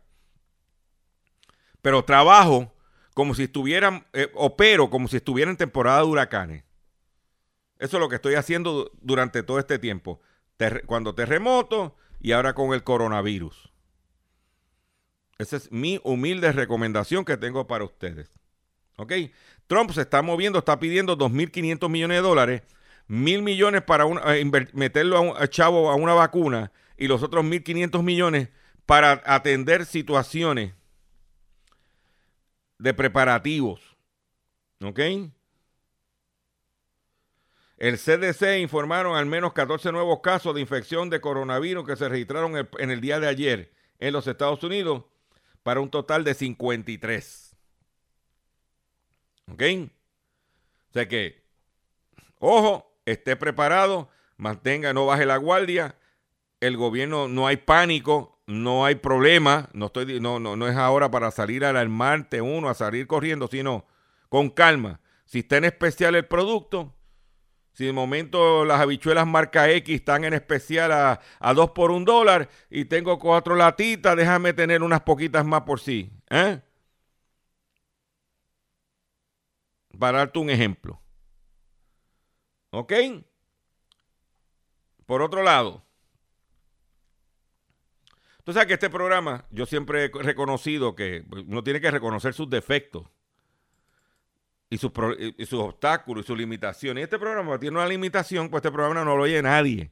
Pero 1.81 2.03
trabajo 2.03 2.73
como 3.13 3.33
si 3.33 3.43
estuvieran, 3.43 4.05
opero 4.33 4.89
como 4.89 5.07
si 5.07 5.17
estuviera 5.17 5.51
en 5.51 5.57
temporada 5.57 5.99
de 5.99 6.07
huracanes. 6.07 6.63
Eso 7.79 7.97
es 7.97 8.01
lo 8.01 8.09
que 8.09 8.15
estoy 8.15 8.35
haciendo 8.35 8.91
durante 9.01 9.43
todo 9.43 9.59
este 9.59 9.79
tiempo. 9.79 10.21
cuando 10.85 11.15
terremoto 11.15 11.95
y 12.19 12.33
ahora 12.33 12.53
con 12.53 12.73
el 12.73 12.83
coronavirus. 12.83 13.68
Esa 15.39 15.55
es 15.55 15.71
mi 15.71 16.01
humilde 16.03 16.51
recomendación 16.51 17.23
que 17.23 17.37
tengo 17.37 17.65
para 17.65 17.85
ustedes. 17.85 18.29
¿Ok? 18.97 19.13
Trump 19.67 19.89
se 19.91 20.01
está 20.01 20.21
moviendo, 20.21 20.59
está 20.59 20.77
pidiendo 20.77 21.17
2.500 21.17 21.89
millones 21.89 22.17
de 22.17 22.21
dólares, 22.21 22.61
mil 23.07 23.41
millones 23.41 23.81
para 23.83 24.03
eh, 24.35 24.43
meterlo 24.73 25.17
a, 25.17 25.21
un, 25.21 25.47
chavo 25.47 25.89
a 25.89 25.95
una 25.95 26.13
vacuna 26.13 26.73
y 26.97 27.07
los 27.07 27.23
otros 27.23 27.45
1.500 27.45 28.03
millones 28.03 28.49
para 28.85 29.23
atender 29.25 29.85
situaciones 29.85 30.73
de 32.77 32.93
preparativos. 32.93 33.79
¿Ok? 34.83 34.99
El 37.77 37.97
CDC 37.97 38.59
informaron 38.59 39.15
al 39.15 39.25
menos 39.25 39.53
14 39.53 39.93
nuevos 39.93 40.19
casos 40.19 40.53
de 40.53 40.59
infección 40.59 41.09
de 41.09 41.21
coronavirus 41.21 41.87
que 41.87 41.95
se 41.95 42.09
registraron 42.09 42.67
en 42.77 42.91
el 42.91 42.99
día 42.99 43.21
de 43.21 43.27
ayer 43.27 43.71
en 43.99 44.11
los 44.11 44.27
Estados 44.27 44.61
Unidos 44.63 45.05
para 45.63 45.79
un 45.79 45.89
total 45.89 46.23
de 46.23 46.33
53. 46.33 47.55
¿Ok? 49.51 49.63
O 50.89 50.93
sea 50.93 51.07
que, 51.07 51.43
ojo, 52.39 52.99
esté 53.05 53.35
preparado, 53.35 54.09
mantenga, 54.37 54.93
no 54.93 55.05
baje 55.05 55.25
la 55.25 55.37
guardia. 55.37 55.95
El 56.59 56.75
gobierno, 56.77 57.27
no 57.27 57.47
hay 57.47 57.57
pánico, 57.57 58.41
no 58.47 58.85
hay 58.85 58.95
problema. 58.95 59.69
No, 59.73 59.87
estoy, 59.87 60.19
no, 60.19 60.39
no, 60.39 60.55
no 60.55 60.67
es 60.67 60.75
ahora 60.75 61.09
para 61.11 61.31
salir 61.31 61.63
al 61.63 61.77
alarmarte 61.77 62.41
uno, 62.41 62.69
a 62.69 62.73
salir 62.73 63.07
corriendo, 63.07 63.47
sino 63.47 63.85
con 64.29 64.49
calma. 64.49 64.99
Si 65.25 65.39
está 65.39 65.57
en 65.57 65.65
especial 65.65 66.15
el 66.15 66.25
producto, 66.25 66.95
si 67.79 67.85
de 67.85 67.93
momento 67.93 68.65
las 68.65 68.81
habichuelas 68.81 69.25
marca 69.25 69.71
X 69.71 69.95
están 69.95 70.25
en 70.25 70.33
especial 70.33 70.91
a, 70.91 71.21
a 71.39 71.53
2 71.53 71.71
por 71.71 71.91
un 71.91 72.03
dólar 72.03 72.49
y 72.69 72.83
tengo 72.83 73.17
cuatro 73.17 73.55
latitas, 73.55 74.17
déjame 74.17 74.51
tener 74.51 74.83
unas 74.83 74.99
poquitas 74.99 75.45
más 75.45 75.61
por 75.61 75.79
sí. 75.79 76.11
¿eh? 76.29 76.59
Para 79.97 80.17
darte 80.17 80.39
un 80.39 80.49
ejemplo. 80.49 81.01
¿Ok? 82.71 82.91
Por 85.05 85.21
otro 85.21 85.41
lado, 85.41 85.81
tú 88.43 88.51
sabes 88.51 88.67
que 88.67 88.73
este 88.73 88.89
programa, 88.89 89.45
yo 89.51 89.65
siempre 89.65 90.03
he 90.03 90.09
reconocido 90.09 90.97
que 90.97 91.23
uno 91.47 91.63
tiene 91.63 91.79
que 91.79 91.91
reconocer 91.91 92.33
sus 92.33 92.49
defectos 92.49 93.07
y 94.69 94.77
sus, 94.77 94.91
y 95.37 95.45
sus 95.45 95.59
obstáculos 95.59 96.23
y 96.23 96.27
sus 96.27 96.37
limitaciones. 96.37 97.01
Y 97.01 97.03
este 97.03 97.17
programa 97.17 97.59
tiene 97.59 97.77
una 97.77 97.87
limitación, 97.87 98.49
pues 98.49 98.61
este 98.61 98.71
programa 98.71 99.03
no 99.03 99.17
lo 99.17 99.23
oye 99.23 99.41
nadie. 99.41 99.91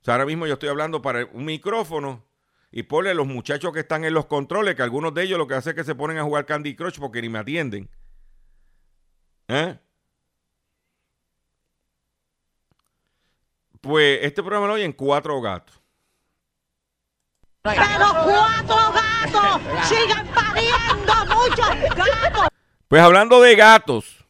O 0.00 0.04
sea, 0.04 0.14
ahora 0.14 0.26
mismo 0.26 0.46
yo 0.46 0.54
estoy 0.54 0.68
hablando 0.68 1.00
para 1.00 1.24
un 1.32 1.44
micrófono 1.46 2.24
y 2.70 2.82
ponle 2.82 3.10
a 3.10 3.14
los 3.14 3.26
muchachos 3.26 3.72
que 3.72 3.80
están 3.80 4.04
en 4.04 4.12
los 4.12 4.26
controles, 4.26 4.74
que 4.74 4.82
algunos 4.82 5.14
de 5.14 5.22
ellos 5.22 5.38
lo 5.38 5.46
que 5.46 5.54
hacen 5.54 5.70
es 5.70 5.76
que 5.76 5.84
se 5.84 5.94
ponen 5.94 6.18
a 6.18 6.24
jugar 6.24 6.44
Candy 6.44 6.76
Crush 6.76 6.98
porque 6.98 7.22
ni 7.22 7.28
me 7.28 7.38
atienden. 7.38 7.88
¿Eh? 9.48 9.78
Pues 13.80 14.18
este 14.22 14.42
programa 14.42 14.66
lo 14.66 14.74
oyen 14.74 14.92
cuatro 14.92 15.40
gatos. 15.40 15.80
Pero 17.62 17.78
cuatro 17.78 18.76
gatos 18.92 19.88
sigan 19.88 20.26
pariendo 20.28 21.14
muchos 21.34 21.96
gatos. 21.96 22.53
Pues 22.88 23.02
hablando 23.02 23.40
de 23.40 23.56
gatos. 23.56 24.24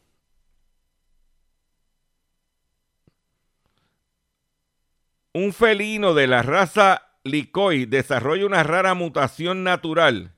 Un 5.33 5.51
felino 5.51 6.13
de 6.13 6.27
la 6.27 6.41
raza 6.41 7.05
Licoi 7.23 7.85
desarrolla 7.85 8.45
una 8.45 8.63
rara 8.63 8.93
mutación 8.93 9.63
natural 9.63 10.35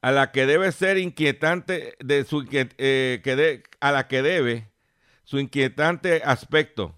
a 0.00 0.12
la 0.12 0.32
que 0.32 0.44
debe 0.44 0.70
ser 0.70 0.98
inquietante 0.98 1.96
de 1.98 2.24
su 2.24 2.46
eh, 2.52 3.62
a 3.80 3.90
la 3.90 4.06
que 4.06 4.20
debe 4.20 4.70
su 5.24 5.38
inquietante 5.38 6.20
aspecto, 6.22 6.94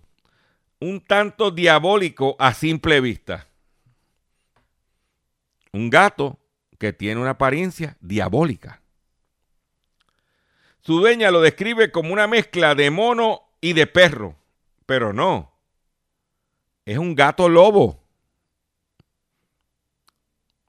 un 0.80 1.00
tanto 1.00 1.52
diabólico 1.52 2.34
a 2.40 2.52
simple 2.52 3.00
vista. 3.00 3.46
Un 5.72 5.88
gato 5.88 6.40
que 6.78 6.92
tiene 6.92 7.20
una 7.20 7.30
apariencia 7.30 7.96
diabólica. 8.00 8.82
Su 10.86 11.00
dueña 11.00 11.32
lo 11.32 11.40
describe 11.40 11.90
como 11.90 12.12
una 12.12 12.28
mezcla 12.28 12.76
de 12.76 12.92
mono 12.92 13.42
y 13.60 13.72
de 13.72 13.88
perro, 13.88 14.36
pero 14.86 15.12
no. 15.12 15.52
Es 16.84 16.96
un 16.96 17.16
gato 17.16 17.48
lobo. 17.48 18.00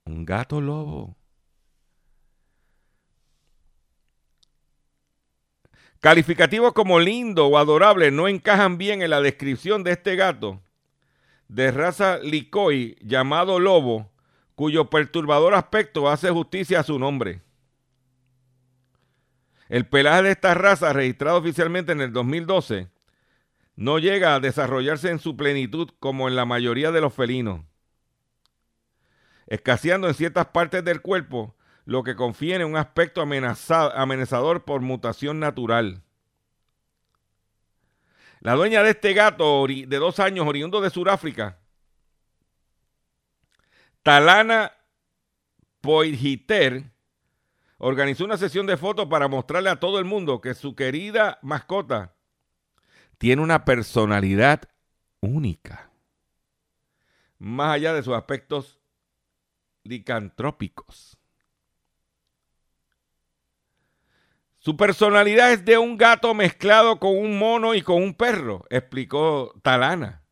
Un 0.05 0.25
gato 0.25 0.59
lobo. 0.59 1.15
Calificativos 5.99 6.73
como 6.73 6.99
lindo 6.99 7.45
o 7.45 7.59
adorable 7.59 8.09
no 8.09 8.27
encajan 8.27 8.79
bien 8.79 9.03
en 9.03 9.11
la 9.11 9.21
descripción 9.21 9.83
de 9.83 9.91
este 9.91 10.15
gato 10.15 10.63
de 11.47 11.69
raza 11.69 12.17
licoi 12.17 12.97
llamado 13.01 13.59
lobo, 13.59 14.09
cuyo 14.55 14.89
perturbador 14.89 15.53
aspecto 15.53 16.09
hace 16.09 16.31
justicia 16.31 16.79
a 16.79 16.83
su 16.83 16.97
nombre. 16.97 17.46
El 19.69 19.87
pelaje 19.87 20.23
de 20.23 20.31
esta 20.31 20.53
raza, 20.53 20.93
registrado 20.93 21.37
oficialmente 21.37 21.91
en 21.91 22.01
el 22.01 22.13
2012, 22.13 22.89
no 23.75 23.99
llega 23.99 24.33
a 24.33 24.39
desarrollarse 24.39 25.09
en 25.09 25.19
su 25.19 25.35
plenitud 25.35 25.89
como 25.99 26.27
en 26.27 26.35
la 26.35 26.45
mayoría 26.45 26.91
de 26.91 27.01
los 27.01 27.13
felinos, 27.13 27.61
escaseando 29.45 30.07
en 30.07 30.13
ciertas 30.13 30.47
partes 30.47 30.83
del 30.83 31.01
cuerpo, 31.01 31.55
lo 31.85 32.03
que 32.03 32.15
confiere 32.15 32.65
un 32.65 32.75
aspecto 32.75 33.21
amenazador 33.21 34.65
por 34.65 34.81
mutación 34.81 35.39
natural. 35.39 36.03
La 38.39 38.53
dueña 38.55 38.83
de 38.83 38.91
este 38.91 39.13
gato 39.13 39.65
de 39.67 39.97
dos 39.97 40.19
años, 40.19 40.47
oriundo 40.47 40.81
de 40.81 40.89
Sudáfrica, 40.89 41.59
Talana 44.03 44.73
Poirhiter, 45.81 46.91
organizó 47.77 48.25
una 48.25 48.37
sesión 48.37 48.65
de 48.65 48.77
fotos 48.77 49.07
para 49.07 49.27
mostrarle 49.27 49.69
a 49.69 49.79
todo 49.79 49.99
el 49.99 50.05
mundo 50.05 50.41
que 50.41 50.53
su 50.53 50.75
querida 50.75 51.39
mascota 51.41 52.15
tiene 53.17 53.41
una 53.41 53.65
personalidad 53.65 54.61
única, 55.21 55.91
más 57.39 57.75
allá 57.75 57.93
de 57.93 58.03
sus 58.03 58.13
aspectos 58.13 58.79
licantrópicos. 59.83 61.17
Su 64.59 64.75
personalidad 64.75 65.53
es 65.53 65.63
de 65.63 65.77
un 65.77 65.97
gato 65.97 66.33
mezclado 66.33 66.99
con 66.99 67.17
un 67.17 67.39
mono 67.39 67.73
y 67.73 67.81
con 67.81 68.03
un 68.03 68.13
perro, 68.13 68.65
explicó 68.69 69.53
Talana, 69.61 70.23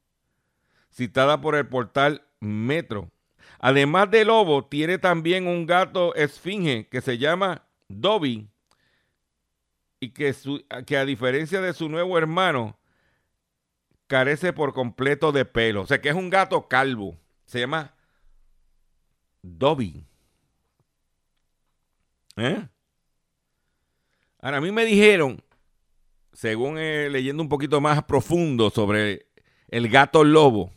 citada 0.91 1.39
por 1.39 1.55
el 1.55 1.67
portal 1.67 2.27
Metro. 2.41 3.14
Además 3.59 4.11
de 4.11 4.25
lobo, 4.25 4.65
tiene 4.65 4.97
también 4.97 5.47
un 5.47 5.65
gato 5.65 6.13
esfinge 6.15 6.87
que 6.87 7.01
se 7.01 7.17
llama 7.17 7.67
Dobby 7.87 8.47
y 9.99 10.09
que, 10.09 10.35
que 10.85 10.97
a 10.97 11.05
diferencia 11.05 11.61
de 11.61 11.73
su 11.73 11.89
nuevo 11.89 12.17
hermano, 12.17 12.77
carece 14.07 14.53
por 14.53 14.73
completo 14.73 15.31
de 15.31 15.45
pelo. 15.45 15.81
O 15.81 15.87
sea, 15.87 16.01
que 16.01 16.09
es 16.09 16.15
un 16.15 16.29
gato 16.29 16.67
calvo. 16.67 17.17
Se 17.45 17.59
llama 17.59 17.95
Dobby. 19.41 20.05
¿Eh? 22.37 22.67
Ahora, 24.39 24.57
a 24.57 24.61
mí 24.61 24.71
me 24.71 24.85
dijeron, 24.85 25.41
según 26.33 26.77
eh, 26.77 27.09
leyendo 27.09 27.41
un 27.41 27.49
poquito 27.49 27.81
más 27.81 28.03
profundo 28.03 28.69
sobre 28.69 29.27
el 29.69 29.89
gato 29.89 30.23
lobo, 30.23 30.71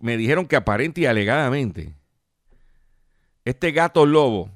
me 0.00 0.16
dijeron 0.16 0.46
que 0.46 0.56
aparente 0.56 1.00
y 1.00 1.06
alegadamente, 1.06 1.94
este 3.44 3.72
gato 3.72 4.06
lobo 4.06 4.50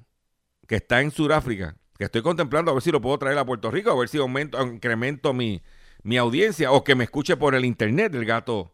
que 0.67 0.77
está 0.77 1.01
en 1.01 1.11
Sudáfrica, 1.11 1.77
que 1.99 2.05
estoy 2.05 2.23
contemplando 2.23 2.71
a 2.71 2.75
ver 2.75 2.83
si 2.83 2.91
lo 2.91 3.01
puedo 3.01 3.19
traer 3.19 3.39
a 3.39 3.45
Puerto 3.45 3.71
Rico, 3.71 3.91
a 3.91 3.97
ver 3.97 4.09
si 4.09 4.19
aumento, 4.19 4.61
incremento 4.62 5.33
mi, 5.33 5.62
mi 6.03 6.17
audiencia 6.19 6.71
o 6.73 6.85
que 6.85 6.95
me 6.95 7.05
escuche 7.05 7.37
por 7.37 7.55
el 7.55 7.64
internet 7.64 8.14
el 8.14 8.25
gato. 8.25 8.73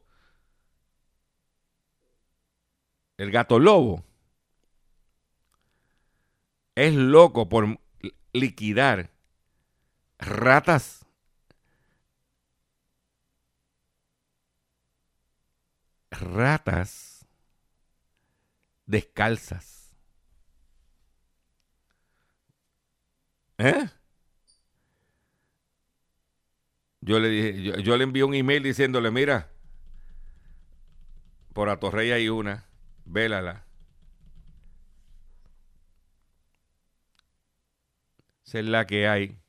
El 3.17 3.31
gato 3.31 3.59
lobo. 3.59 4.05
Es 6.75 6.95
loco 6.95 7.49
por 7.49 7.79
liquidar 8.33 9.11
ratas. 10.19 11.02
Ratas 16.13 17.27
descalzas. 18.87 19.91
¿Eh? 23.59 23.89
Yo 27.01 27.19
le 27.19 27.29
dije, 27.29 27.83
yo, 27.83 27.97
le 27.97 28.05
envié 28.05 28.23
un 28.25 28.35
email 28.35 28.63
diciéndole, 28.63 29.11
mira, 29.11 29.51
por 31.53 31.69
Atorrey 31.69 32.13
hay 32.13 32.29
una, 32.29 32.67
vélala. 33.05 33.65
Esa 38.47 38.61
es 38.61 38.67
la 38.67 38.87
que 38.87 39.09
hay. 39.09 39.42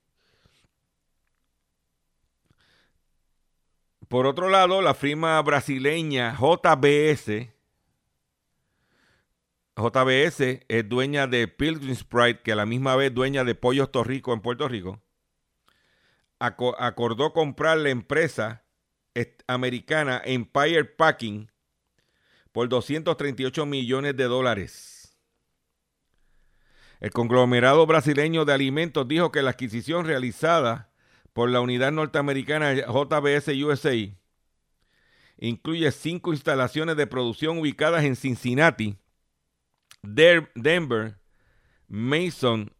Por 4.07 4.25
otro 4.25 4.49
lado, 4.49 4.81
la 4.81 4.93
firma 4.93 5.41
brasileña 5.41 6.35
JBS, 6.35 7.49
JBS 9.75 10.65
es 10.67 10.89
dueña 10.89 11.25
de 11.27 11.47
Pilgrim 11.47 11.95
Sprite, 11.95 12.41
que 12.43 12.51
a 12.51 12.55
la 12.55 12.65
misma 12.65 12.95
vez 12.95 13.13
dueña 13.13 13.43
de 13.43 13.55
Pollos 13.55 13.91
Torrico 13.91 14.33
en 14.33 14.41
Puerto 14.41 14.67
Rico, 14.67 15.01
aco- 16.39 16.75
acordó 16.77 17.33
comprar 17.33 17.77
la 17.79 17.89
empresa 17.89 18.63
americana 19.47 20.21
Empire 20.25 20.85
Packing 20.85 21.49
por 22.51 22.69
238 22.69 23.65
millones 23.65 24.15
de 24.15 24.23
dólares. 24.25 25.17
El 26.99 27.11
conglomerado 27.11 27.85
brasileño 27.85 28.45
de 28.45 28.53
alimentos 28.53 29.07
dijo 29.07 29.31
que 29.31 29.41
la 29.41 29.51
adquisición 29.51 30.05
realizada 30.05 30.92
por 31.33 31.49
la 31.49 31.61
unidad 31.61 31.91
norteamericana 31.91 32.73
JBS 32.73 33.49
USA 33.63 33.93
incluye 35.37 35.91
cinco 35.91 36.31
instalaciones 36.31 36.95
de 36.95 37.07
producción 37.07 37.57
ubicadas 37.59 38.03
en 38.03 38.15
Cincinnati, 38.15 38.97
Denver, 40.01 41.19
Mason, 41.87 42.73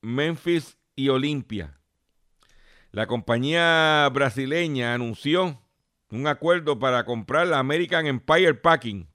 Memphis 0.00 0.78
y 0.96 1.08
Olimpia. 1.08 1.78
La 2.92 3.06
compañía 3.06 4.08
brasileña 4.12 4.94
anunció 4.94 5.62
un 6.10 6.26
acuerdo 6.26 6.78
para 6.78 7.04
comprar 7.04 7.46
la 7.46 7.58
American 7.58 8.06
Empire 8.06 8.54
Packing, 8.54 9.08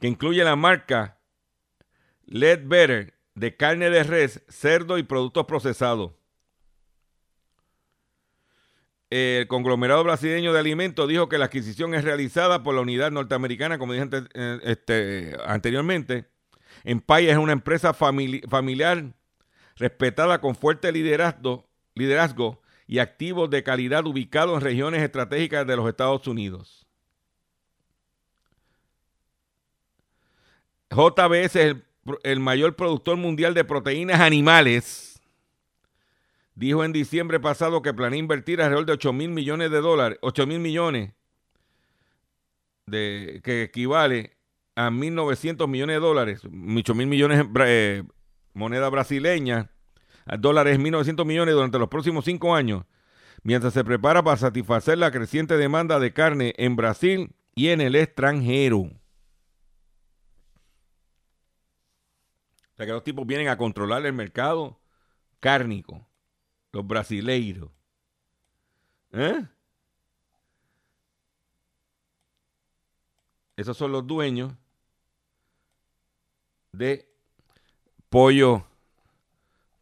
que 0.00 0.08
incluye 0.08 0.42
la 0.42 0.56
marca 0.56 1.20
Ledbetter 2.26 3.14
de 3.34 3.56
carne 3.56 3.90
de 3.90 4.02
res, 4.04 4.42
cerdo 4.48 4.98
y 4.98 5.02
productos 5.02 5.46
procesados. 5.46 6.12
El 9.10 9.46
conglomerado 9.46 10.02
brasileño 10.02 10.52
de 10.52 10.58
alimentos 10.58 11.08
dijo 11.08 11.28
que 11.28 11.38
la 11.38 11.44
adquisición 11.46 11.94
es 11.94 12.04
realizada 12.04 12.62
por 12.62 12.74
la 12.74 12.80
unidad 12.80 13.12
norteamericana, 13.12 13.78
como 13.78 13.92
dije 13.92 14.02
ante- 14.02 14.28
eh, 14.34 14.60
este, 14.64 15.36
anteriormente. 15.46 16.26
Empire 16.84 17.30
es 17.30 17.36
una 17.38 17.52
empresa 17.52 17.94
famili- 17.94 18.48
familiar 18.48 19.14
respetada 19.76 20.40
con 20.40 20.54
fuerte 20.56 20.90
liderazgo, 20.90 21.68
liderazgo 21.94 22.60
y 22.86 22.98
activos 22.98 23.50
de 23.50 23.62
calidad 23.62 24.04
ubicados 24.06 24.56
en 24.56 24.60
regiones 24.62 25.02
estratégicas 25.02 25.66
de 25.66 25.76
los 25.76 25.88
Estados 25.88 26.26
Unidos. 26.26 26.86
JBS 30.90 31.44
es 31.44 31.56
el, 31.56 31.84
el 32.22 32.40
mayor 32.40 32.76
productor 32.76 33.16
mundial 33.16 33.54
de 33.54 33.64
proteínas 33.64 34.20
animales. 34.20 35.20
Dijo 36.54 36.84
en 36.84 36.92
diciembre 36.92 37.40
pasado 37.40 37.82
que 37.82 37.94
planea 37.94 38.18
invertir 38.18 38.62
alrededor 38.62 38.86
de 38.86 38.92
8 38.92 39.12
mil 39.12 39.30
millones 39.30 39.70
de 39.70 39.80
dólares, 39.80 40.18
8 40.22 40.46
mil 40.46 40.60
millones, 40.60 41.12
de, 42.86 43.40
que 43.42 43.62
equivale 43.62 44.36
a 44.76 44.90
1.900 44.90 45.66
millones 45.68 45.96
de 45.96 46.00
dólares, 46.00 46.42
8 46.44 46.94
mil 46.94 47.06
millones 47.06 47.44
eh, 47.66 48.04
moneda 48.52 48.88
brasileña, 48.88 49.70
a 50.26 50.36
dólares 50.36 50.78
1.900 50.78 51.24
millones 51.24 51.54
durante 51.54 51.78
los 51.78 51.88
próximos 51.88 52.24
cinco 52.24 52.54
años, 52.54 52.84
mientras 53.42 53.74
se 53.74 53.84
prepara 53.84 54.22
para 54.22 54.36
satisfacer 54.36 54.98
la 54.98 55.10
creciente 55.10 55.56
demanda 55.56 55.98
de 55.98 56.12
carne 56.12 56.54
en 56.56 56.76
Brasil 56.76 57.34
y 57.54 57.68
en 57.68 57.80
el 57.80 57.96
extranjero. 57.96 58.90
O 62.74 62.76
sea 62.76 62.86
que 62.86 62.92
los 62.92 63.04
tipos 63.04 63.24
vienen 63.24 63.46
a 63.46 63.56
controlar 63.56 64.04
el 64.04 64.12
mercado 64.12 64.80
cárnico, 65.38 66.04
los 66.72 66.84
brasileiros. 66.84 67.70
¿Eh? 69.12 69.46
Esos 73.56 73.76
son 73.76 73.92
los 73.92 74.04
dueños 74.04 74.52
de 76.72 77.08
Pollo 78.08 78.66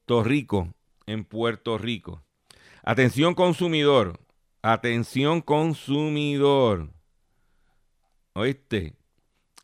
Torrico 0.05 0.75
en 1.07 1.25
Puerto 1.25 1.79
Rico. 1.79 2.23
Atención 2.83 3.35
consumidor, 3.35 4.21
atención 4.61 5.41
consumidor. 5.41 6.91
¿Oíste? 8.35 8.97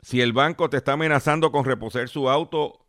Si 0.01 0.19
el 0.19 0.33
banco 0.33 0.67
te 0.71 0.77
está 0.77 0.93
amenazando 0.93 1.51
con 1.51 1.65
reposer 1.65 2.09
su 2.09 2.27
auto 2.27 2.88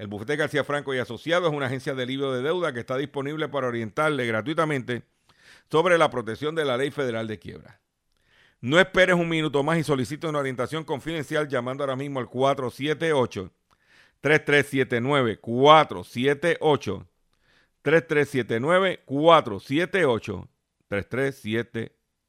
El 0.00 0.06
bufete 0.06 0.34
García 0.34 0.64
Franco 0.64 0.94
y 0.94 0.98
Asociados 0.98 1.50
es 1.50 1.54
una 1.54 1.66
agencia 1.66 1.94
de 1.94 2.04
alivio 2.04 2.32
de 2.32 2.40
deuda 2.40 2.72
que 2.72 2.80
está 2.80 2.96
disponible 2.96 3.50
para 3.50 3.66
orientarle 3.66 4.26
gratuitamente 4.26 5.02
sobre 5.70 5.98
la 5.98 6.08
protección 6.08 6.54
de 6.54 6.64
la 6.64 6.78
Ley 6.78 6.90
Federal 6.90 7.26
de 7.26 7.38
Quiebra. 7.38 7.82
No 8.62 8.80
esperes 8.80 9.16
un 9.16 9.28
minuto 9.28 9.62
más 9.62 9.76
y 9.76 9.84
solicite 9.84 10.26
una 10.26 10.38
orientación 10.38 10.84
confidencial 10.84 11.48
llamando 11.48 11.82
ahora 11.84 11.96
mismo 11.96 12.18
al 12.18 12.30
478 12.30 13.52
3379 14.22 15.38
478 15.38 17.06
3379 17.82 19.02
478 19.04 20.48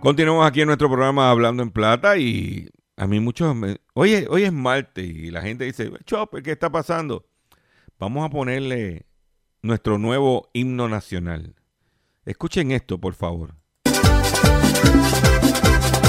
Continuamos 0.00 0.46
aquí 0.46 0.60
en 0.60 0.66
nuestro 0.66 0.88
programa 0.88 1.30
Hablando 1.30 1.62
en 1.62 1.70
Plata 1.70 2.16
y 2.18 2.68
a 2.96 3.06
mí 3.06 3.18
muchos 3.18 3.56
me... 3.56 3.78
Oye, 3.94 4.26
hoy 4.30 4.44
es 4.44 4.52
martes 4.52 5.04
y 5.04 5.30
la 5.30 5.42
gente 5.42 5.64
dice, 5.64 5.90
Chopper, 6.04 6.42
¿qué 6.42 6.52
está 6.52 6.70
pasando? 6.70 7.26
Vamos 7.98 8.24
a 8.24 8.30
ponerle 8.30 9.06
nuestro 9.62 9.98
nuevo 9.98 10.50
himno 10.52 10.88
nacional. 10.88 11.56
Escuchen 12.24 12.70
esto, 12.72 13.00
por 13.00 13.14
favor. 13.14 13.54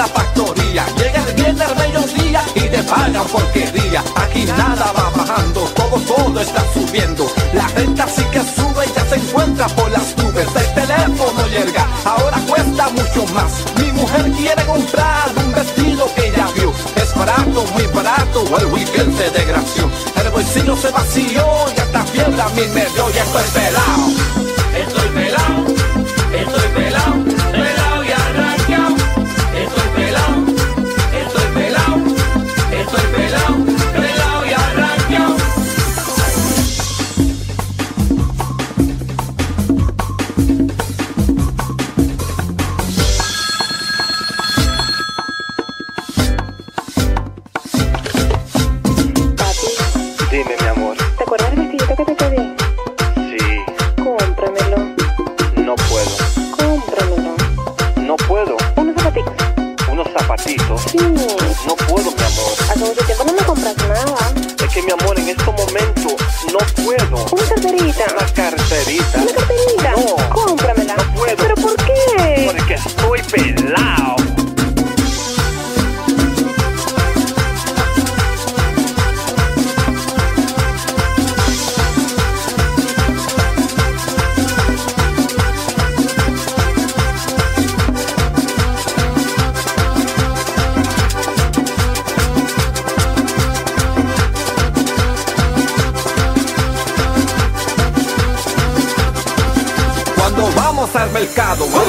La 0.00 0.06
factoría. 0.06 0.86
Llega 0.96 1.20
el 1.28 1.34
viernes 1.34 1.68
al 1.68 1.76
mediodía 1.76 2.42
y 2.54 2.60
te 2.60 2.82
pagan 2.84 3.26
porquería. 3.32 4.02
Aquí 4.16 4.44
nada 4.44 4.92
va 4.96 5.10
bajando, 5.14 5.60
todo, 5.78 5.96
todo 6.12 6.40
está 6.40 6.62
subiendo. 6.72 7.30
La 7.52 7.66
renta 7.68 8.08
sí 8.08 8.24
que 8.32 8.40
sube 8.40 8.82
y 8.86 8.92
ya 8.96 9.04
se 9.10 9.16
encuentra 9.16 9.66
por 9.68 9.90
las 9.90 10.16
nubes. 10.16 10.48
El 10.62 10.68
teléfono 10.80 11.40
llega, 11.48 11.86
ahora 12.04 12.38
cuesta 12.48 12.88
mucho 12.98 13.22
más. 13.34 13.52
Mi 13.78 13.92
mujer 13.92 14.24
quiere 14.38 14.62
comprar 14.64 15.26
un 15.36 15.52
vestido 15.52 16.02
que 16.14 16.28
ella 16.28 16.46
vio. 16.54 16.72
Es 16.96 17.14
barato, 17.14 17.60
muy 17.74 17.86
barato, 17.98 18.38
el 18.58 18.66
weekend 18.72 19.12
se 19.18 19.30
desgració. 19.30 19.90
El 20.16 20.30
bolsillo 20.30 20.76
se 20.76 20.90
vació 20.90 21.44
y 21.76 21.80
hasta 21.80 22.02
fiebre 22.06 22.40
a 22.40 22.48
mí 22.56 22.62
me 22.74 22.84
dio. 22.94 23.04
Ya 23.10 23.22
estoy 23.22 23.48
pelado, 23.52 24.06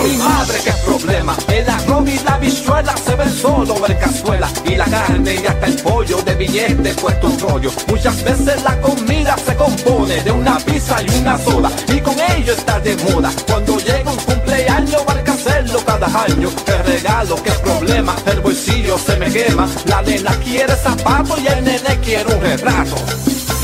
mi 0.04 0.18
madre 0.18 0.60
qué 0.64 0.74
problema. 0.86 1.36
El 1.48 1.70
arroz 1.70 2.10
y 2.10 2.20
la 2.26 2.38
bichuela 2.38 2.96
se 2.98 3.16
ven 3.16 3.34
solo 3.34 3.76
en 3.88 3.98
cazuela. 3.98 4.50
Y 4.66 4.76
la 4.76 4.86
carne 4.86 5.36
y 5.36 5.46
hasta 5.46 5.68
el 5.68 5.76
pollo 5.76 6.22
de 6.22 6.36
billete 6.36 6.94
puesto 6.96 7.28
en 7.28 7.40
rollo. 7.40 7.72
Muchas 7.88 8.24
veces 8.24 8.64
la 8.64 8.80
comida 8.82 9.36
se 9.38 9.56
compone 9.56 10.22
de 10.22 10.32
una 10.32 10.58
pizza 10.58 11.02
y 11.02 11.20
una 11.20 11.38
soda. 11.38 11.72
Y 11.88 12.00
con 12.02 12.16
ello 12.20 12.54
está 12.54 12.80
de 12.80 12.96
moda. 12.98 13.32
Cuando 13.48 13.78
llega 13.78 14.12
un 14.12 14.18
cumpleaños, 14.18 15.02
hay 15.08 15.24
que 15.24 15.32
hacerlo 15.32 15.80
cada 15.86 16.08
año. 16.08 16.50
Qué 16.66 16.78
regalo, 16.84 17.36
qué 17.42 17.52
problema. 17.52 18.16
El 18.26 18.42
bolsillo 18.42 18.98
se 18.98 19.16
me 19.18 19.32
quema. 19.32 19.68
La 19.86 20.02
nena 20.02 20.32
quiere 20.44 20.76
zapato 20.76 21.38
y 21.40 21.48
el 21.48 21.64
nene 21.64 22.00
quiere 22.04 22.36
un 22.36 22.42
retrato. 22.42 22.96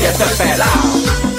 Y 0.00 0.04
estoy 0.04 0.34
pelado, 0.38 1.37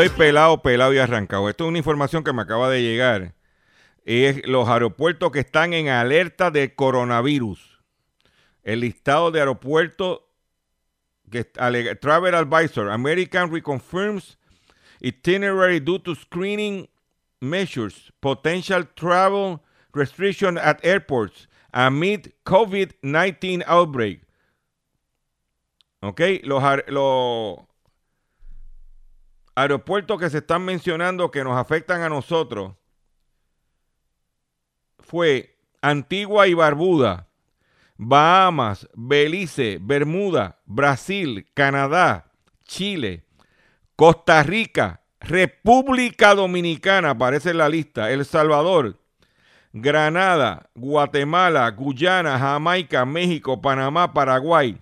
Estoy 0.00 0.16
pelado, 0.16 0.62
pelado 0.62 0.94
y 0.94 0.98
arrancado. 0.98 1.48
Esto 1.48 1.64
es 1.64 1.68
una 1.70 1.78
información 1.78 2.22
que 2.22 2.32
me 2.32 2.42
acaba 2.42 2.70
de 2.70 2.82
llegar. 2.82 3.34
Es 4.04 4.46
los 4.46 4.68
aeropuertos 4.68 5.32
que 5.32 5.40
están 5.40 5.72
en 5.72 5.88
alerta 5.88 6.52
de 6.52 6.72
coronavirus. 6.76 7.80
El 8.62 8.78
listado 8.78 9.32
de 9.32 9.40
aeropuertos 9.40 10.20
que 11.32 11.42
Travel 11.42 12.36
Advisor, 12.36 12.90
American 12.90 13.50
reconfirms 13.50 14.38
itinerary 15.00 15.80
due 15.80 15.98
to 15.98 16.14
screening 16.14 16.88
measures, 17.40 18.12
potential 18.20 18.84
travel 18.94 19.64
restriction 19.92 20.58
at 20.58 20.78
airports 20.84 21.48
amid 21.72 22.32
COVID-19 22.44 23.64
outbreak. 23.66 24.20
Ok, 26.02 26.20
los, 26.44 26.62
los 26.86 27.67
aeropuertos 29.58 30.20
que 30.20 30.30
se 30.30 30.38
están 30.38 30.64
mencionando 30.64 31.32
que 31.32 31.42
nos 31.42 31.56
afectan 31.56 32.02
a 32.02 32.08
nosotros 32.08 32.74
fue 35.00 35.58
Antigua 35.82 36.46
y 36.46 36.54
Barbuda, 36.54 37.26
Bahamas, 37.96 38.88
Belice, 38.94 39.78
Bermuda, 39.80 40.60
Brasil, 40.64 41.48
Canadá, 41.54 42.30
Chile, 42.64 43.24
Costa 43.96 44.44
Rica, 44.44 45.00
República 45.18 46.36
Dominicana, 46.36 47.10
aparece 47.10 47.50
en 47.50 47.58
la 47.58 47.68
lista, 47.68 48.12
El 48.12 48.24
Salvador, 48.24 48.96
Granada, 49.72 50.70
Guatemala, 50.76 51.68
Guyana, 51.70 52.38
Jamaica, 52.38 53.04
México, 53.04 53.60
Panamá, 53.60 54.12
Paraguay, 54.12 54.80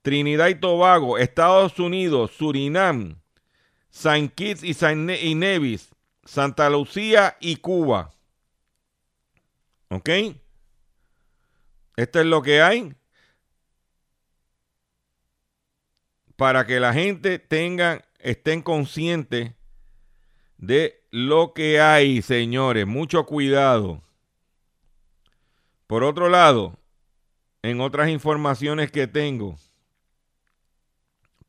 Trinidad 0.00 0.48
y 0.48 0.54
Tobago, 0.54 1.18
Estados 1.18 1.78
Unidos, 1.78 2.30
Surinam, 2.30 3.19
Saint 3.90 4.32
Kitts 4.34 4.62
y 4.62 5.34
Nevis, 5.34 5.90
Santa 6.24 6.70
Lucía 6.70 7.36
y 7.40 7.56
Cuba. 7.56 8.10
¿Ok? 9.88 10.08
Esto 11.96 12.20
es 12.20 12.26
lo 12.26 12.40
que 12.40 12.62
hay 12.62 12.94
para 16.36 16.64
que 16.64 16.80
la 16.80 16.94
gente 16.94 17.38
tenga, 17.38 18.02
estén 18.18 18.62
conscientes 18.62 19.52
de 20.56 21.04
lo 21.10 21.52
que 21.52 21.80
hay, 21.80 22.22
señores. 22.22 22.86
Mucho 22.86 23.26
cuidado. 23.26 24.02
Por 25.86 26.02
otro 26.02 26.30
lado, 26.30 26.78
en 27.62 27.82
otras 27.82 28.08
informaciones 28.08 28.90
que 28.90 29.06
tengo 29.06 29.56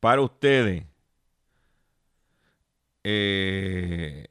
para 0.02 0.22
ustedes, 0.22 0.84
eh, 3.04 4.26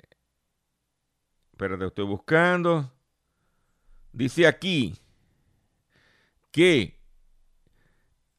espérate, 1.52 1.86
estoy 1.86 2.04
buscando. 2.04 2.92
Dice 4.12 4.46
aquí 4.46 4.96
que 6.50 6.98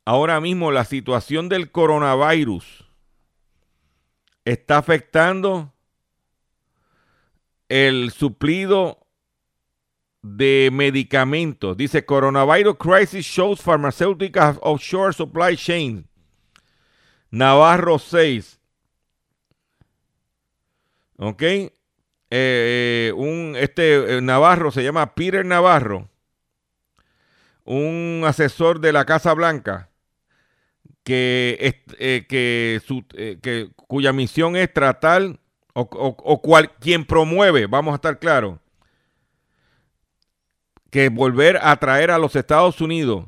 ahora 0.06 0.42
mismo 0.42 0.72
la 0.72 0.86
situación 0.86 1.50
del 1.50 1.72
coronavirus 1.72 2.86
está 4.46 4.78
afectando 4.78 5.74
el 7.70 8.12
suplido 8.12 9.08
de 10.22 10.70
medicamentos. 10.72 11.78
Dice 11.78 12.06
Coronavirus 12.06 12.78
Crisis 12.78 13.26
Shows 13.26 13.62
Pharmaceuticals 13.62 14.60
Offshore 14.62 15.14
Supply 15.14 15.56
Chain. 15.56 16.08
Navarro 17.30 17.98
6. 17.98 18.61
¿Ok? 21.24 21.42
Eh, 21.44 21.70
eh, 22.32 23.14
un, 23.16 23.56
este 23.56 24.18
eh, 24.18 24.22
Navarro 24.22 24.72
se 24.72 24.84
llama 24.84 25.14
Peter 25.14 25.46
Navarro, 25.46 26.10
un 27.64 28.24
asesor 28.26 28.80
de 28.80 28.92
la 28.92 29.06
Casa 29.06 29.34
Blanca, 29.36 29.90
que, 31.04 31.58
eh, 32.00 32.26
que, 32.28 32.82
su- 32.84 33.06
que- 33.08 33.70
cuya 33.76 34.14
misión 34.14 34.56
es 34.56 34.74
tratar, 34.74 35.40
o, 35.74 35.82
o- 35.82 36.18
o 36.24 36.42
cual, 36.42 36.72
quien 36.80 37.06
promueve, 37.06 37.68
vamos 37.68 37.92
a 37.92 37.96
estar 37.96 38.18
claros, 38.18 38.58
que 40.90 41.10
volver 41.10 41.60
a 41.62 41.76
traer 41.78 42.10
a 42.10 42.18
los 42.18 42.36
Estados 42.36 42.82
Unidos 42.82 43.28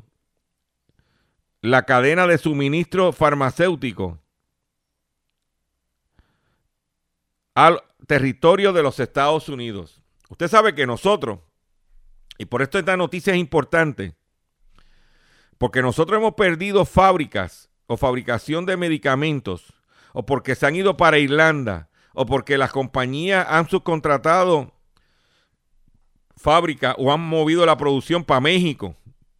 la 1.62 1.84
cadena 1.84 2.26
de 2.26 2.38
suministro 2.38 3.12
farmacéutico 3.12 4.18
al 7.54 7.82
territorio 8.06 8.72
de 8.72 8.82
los 8.82 9.00
Estados 9.00 9.48
Unidos. 9.48 10.02
Usted 10.28 10.48
sabe 10.48 10.74
que 10.74 10.86
nosotros, 10.86 11.40
y 12.38 12.46
por 12.46 12.62
esto 12.62 12.78
esta 12.78 12.96
noticia 12.96 13.32
es 13.32 13.38
importante, 13.38 14.14
porque 15.58 15.82
nosotros 15.82 16.18
hemos 16.18 16.34
perdido 16.34 16.84
fábricas 16.84 17.70
o 17.86 17.96
fabricación 17.96 18.66
de 18.66 18.76
medicamentos, 18.76 19.72
o 20.12 20.26
porque 20.26 20.54
se 20.54 20.66
han 20.66 20.76
ido 20.76 20.96
para 20.96 21.18
Irlanda, 21.18 21.88
o 22.12 22.26
porque 22.26 22.58
las 22.58 22.72
compañías 22.72 23.46
han 23.48 23.68
subcontratado 23.68 24.72
fábricas 26.36 26.94
o 26.98 27.12
han 27.12 27.20
movido 27.20 27.64
la 27.64 27.76
producción 27.76 28.24
para 28.24 28.40
México, 28.40 28.96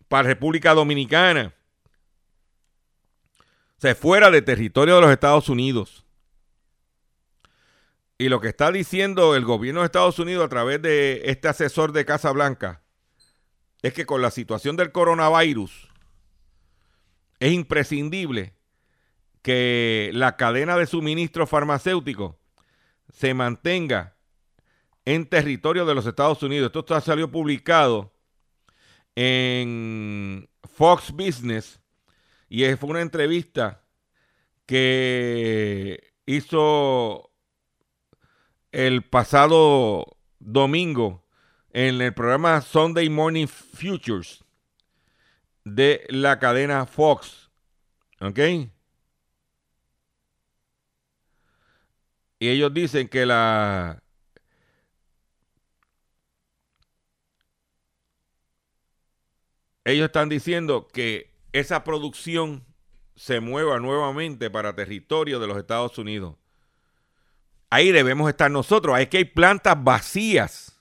para 0.08 0.28
República 0.28 0.74
Dominicana, 0.74 1.54
o 3.76 3.80
sea, 3.80 3.94
fuera 3.94 4.30
de 4.30 4.40
territorio 4.40 4.96
de 4.96 5.00
los 5.02 5.10
Estados 5.10 5.48
Unidos. 5.48 6.03
Y 8.16 8.28
lo 8.28 8.40
que 8.40 8.48
está 8.48 8.70
diciendo 8.70 9.34
el 9.34 9.44
gobierno 9.44 9.80
de 9.80 9.86
Estados 9.86 10.18
Unidos 10.18 10.44
a 10.44 10.48
través 10.48 10.80
de 10.80 11.22
este 11.24 11.48
asesor 11.48 11.92
de 11.92 12.04
Casa 12.04 12.30
Blanca 12.30 12.82
es 13.82 13.92
que 13.92 14.06
con 14.06 14.22
la 14.22 14.30
situación 14.30 14.76
del 14.76 14.92
coronavirus 14.92 15.88
es 17.40 17.52
imprescindible 17.52 18.54
que 19.42 20.10
la 20.14 20.36
cadena 20.36 20.76
de 20.76 20.86
suministro 20.86 21.46
farmacéutico 21.46 22.38
se 23.12 23.34
mantenga 23.34 24.16
en 25.04 25.28
territorio 25.28 25.84
de 25.84 25.94
los 25.94 26.06
Estados 26.06 26.42
Unidos. 26.42 26.72
Esto 26.74 27.00
salió 27.00 27.30
publicado 27.30 28.14
en 29.16 30.48
Fox 30.62 31.10
Business 31.12 31.80
y 32.48 32.64
fue 32.76 32.90
una 32.90 33.02
entrevista 33.02 33.84
que 34.66 36.14
hizo 36.24 37.33
el 38.74 39.04
pasado 39.04 40.16
domingo 40.40 41.24
en 41.70 42.00
el 42.00 42.12
programa 42.12 42.60
Sunday 42.60 43.08
Morning 43.08 43.46
Futures 43.46 44.44
de 45.64 46.04
la 46.08 46.40
cadena 46.40 46.84
Fox. 46.84 47.50
¿Ok? 48.20 48.38
Y 52.40 52.48
ellos 52.48 52.74
dicen 52.74 53.08
que 53.08 53.24
la... 53.24 54.02
Ellos 59.84 60.06
están 60.06 60.28
diciendo 60.28 60.88
que 60.88 61.32
esa 61.52 61.84
producción 61.84 62.64
se 63.14 63.38
mueva 63.38 63.78
nuevamente 63.78 64.50
para 64.50 64.74
territorio 64.74 65.38
de 65.38 65.46
los 65.46 65.58
Estados 65.58 65.96
Unidos. 65.96 66.34
Ahí 67.74 67.90
debemos 67.90 68.28
estar 68.28 68.48
nosotros. 68.52 68.94
Hay 68.94 69.08
que 69.08 69.16
hay 69.16 69.24
plantas 69.24 69.82
vacías 69.82 70.80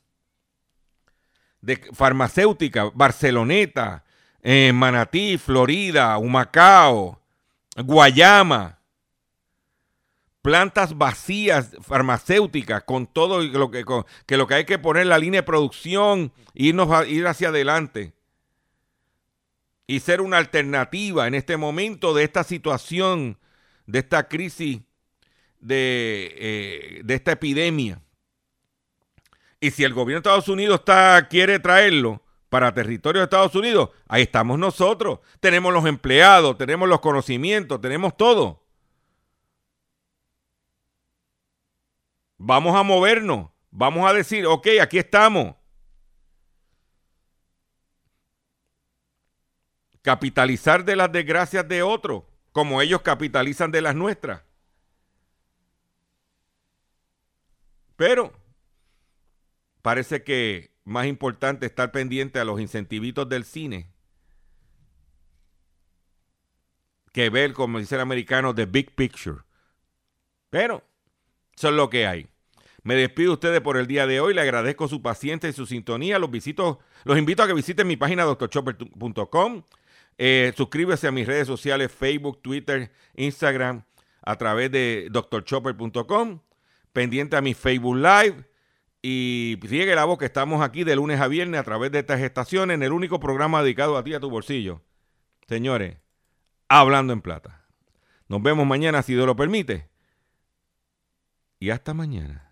de 1.59 1.77
farmacéutica, 1.91 2.91
Barceloneta, 2.93 4.03
eh, 4.43 4.71
Manatí, 4.75 5.39
Florida, 5.39 6.15
Humacao, 6.19 7.19
Guayama. 7.77 8.77
Plantas 10.43 10.95
vacías 10.95 11.71
farmacéuticas 11.81 12.83
con 12.83 13.07
todo 13.07 13.41
lo 13.41 13.71
que, 13.71 13.83
que 14.27 14.37
lo 14.37 14.45
que 14.45 14.53
hay 14.53 14.65
que 14.65 14.77
poner 14.77 15.07
la 15.07 15.17
línea 15.17 15.41
de 15.41 15.47
producción, 15.47 16.31
irnos 16.53 16.91
a- 16.91 17.07
ir 17.07 17.25
hacia 17.25 17.47
adelante 17.47 18.13
y 19.87 19.99
ser 20.01 20.21
una 20.21 20.37
alternativa 20.37 21.25
en 21.25 21.33
este 21.33 21.57
momento 21.57 22.13
de 22.13 22.23
esta 22.23 22.43
situación, 22.43 23.39
de 23.87 23.97
esta 23.99 24.27
crisis, 24.27 24.81
de, 25.63 26.35
eh, 26.37 27.01
de 27.03 27.13
esta 27.13 27.31
epidemia. 27.31 28.01
Y 29.59 29.71
si 29.71 29.83
el 29.83 29.93
gobierno 29.93 30.21
de 30.21 30.29
Estados 30.29 30.49
Unidos 30.49 30.79
está, 30.79 31.27
quiere 31.29 31.57
traerlo 31.59 32.21
para 32.49 32.73
territorio 32.73 33.21
de 33.21 33.23
Estados 33.23 33.55
Unidos, 33.55 33.89
ahí 34.07 34.23
estamos 34.23 34.59
nosotros. 34.59 35.19
Tenemos 35.39 35.73
los 35.73 35.85
empleados, 35.85 36.57
tenemos 36.57 36.87
los 36.87 36.99
conocimientos, 36.99 37.79
tenemos 37.79 38.15
todo. 38.17 38.61
Vamos 42.37 42.75
a 42.75 42.83
movernos, 42.83 43.49
vamos 43.71 44.09
a 44.09 44.13
decir, 44.13 44.45
ok, 44.45 44.67
aquí 44.81 44.97
estamos. 44.97 45.55
capitalizar 50.03 50.83
de 50.83 50.97
las 50.97 51.11
desgracias 51.11 51.67
de 51.67 51.81
otros, 51.81 52.23
como 52.51 52.81
ellos 52.81 53.01
capitalizan 53.01 53.71
de 53.71 53.81
las 53.81 53.95
nuestras. 53.95 54.43
Pero 57.95 58.33
parece 59.81 60.23
que 60.23 60.71
más 60.83 61.05
importante 61.07 61.65
estar 61.65 61.91
pendiente 61.91 62.39
a 62.39 62.45
los 62.45 62.59
incentivitos 62.59 63.27
del 63.29 63.45
cine 63.45 63.93
que 67.13 67.29
ver, 67.29 67.53
como 67.53 67.79
dice 67.79 67.95
el 67.95 68.01
americano, 68.01 68.53
the 68.53 68.65
big 68.65 68.95
picture. 68.95 69.37
Pero 70.49 70.83
eso 71.55 71.69
es 71.69 71.75
lo 71.75 71.89
que 71.89 72.07
hay. 72.07 72.27
Me 72.81 72.95
despido 72.95 73.29
de 73.29 73.33
ustedes 73.35 73.61
por 73.61 73.77
el 73.77 73.87
día 73.87 74.05
de 74.07 74.19
hoy. 74.19 74.33
Le 74.33 74.41
agradezco 74.41 74.87
su 74.89 75.01
paciencia 75.01 75.49
y 75.49 75.53
su 75.53 75.65
sintonía. 75.65 76.19
Los, 76.19 76.29
visito, 76.29 76.79
los 77.05 77.17
invito 77.17 77.43
a 77.43 77.47
que 77.47 77.53
visiten 77.53 77.87
mi 77.87 77.95
página 77.95 78.23
doctorchopper.com. 78.23 79.63
Eh, 80.17 80.53
suscríbase 80.57 81.07
a 81.07 81.11
mis 81.11 81.25
redes 81.25 81.47
sociales, 81.47 81.91
Facebook, 81.91 82.41
Twitter, 82.41 82.91
Instagram, 83.15 83.83
a 84.21 84.35
través 84.37 84.71
de 84.71 85.07
drchopper.com. 85.11 86.39
Pendiente 86.93 87.35
a 87.35 87.41
mi 87.41 87.53
Facebook 87.53 87.97
Live. 87.97 88.47
Y 89.01 89.59
sigue 89.67 89.93
la 89.95 90.05
voz 90.05 90.17
que 90.17 90.25
estamos 90.25 90.61
aquí 90.63 90.85
de 90.85 90.95
lunes 90.95 91.19
a 91.19 91.27
viernes 91.27 91.59
a 91.59 91.63
través 91.63 91.91
de 91.91 91.99
estas 91.99 92.21
estaciones 92.21 92.75
en 92.75 92.83
el 92.83 92.93
único 92.93 93.19
programa 93.19 93.61
dedicado 93.61 93.97
a 93.97 94.03
ti, 94.03 94.13
a 94.13 94.21
tu 94.21 94.29
bolsillo. 94.29 94.81
Señores, 95.47 95.97
hablando 96.69 97.11
en 97.11 97.21
plata. 97.21 97.65
Nos 98.29 98.41
vemos 98.41 98.65
mañana 98.65 99.01
si 99.01 99.13
Dios 99.13 99.25
lo 99.25 99.35
permite. 99.35 99.89
Y 101.59 101.69
hasta 101.69 101.93
mañana. 101.93 102.42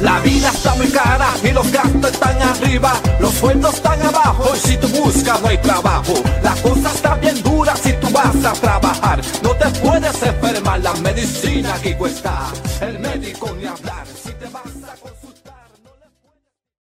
La 0.00 0.20
vida 0.20 0.50
está 0.50 0.74
muy 0.74 0.88
cara 0.88 1.28
y 1.42 1.52
los 1.52 1.70
gastos 1.72 2.12
están 2.12 2.40
arriba, 2.42 2.92
los 3.18 3.32
sueldos 3.32 3.74
están 3.74 4.02
abajo 4.02 4.44
y 4.54 4.58
si 4.58 4.76
tú 4.76 4.88
buscas 4.88 5.40
no 5.40 5.48
hay 5.48 5.58
trabajo. 5.58 6.14
La 6.42 6.54
cosa 6.56 6.92
está 6.92 7.14
bien 7.14 7.42
dura 7.42 7.74
si 7.76 7.92
tú 7.94 8.08
vas 8.10 8.44
a 8.44 8.52
trabajar, 8.52 9.20
no 9.42 9.50
te 9.56 9.66
puedes 9.80 10.22
enfermar, 10.22 10.80
la 10.80 10.94
medicina 10.94 11.74
aquí 11.74 11.94
cuesta, 11.94 12.52
el 12.80 12.98
médico 12.98 13.56
ni 13.58 13.66
hablar. 13.66 14.06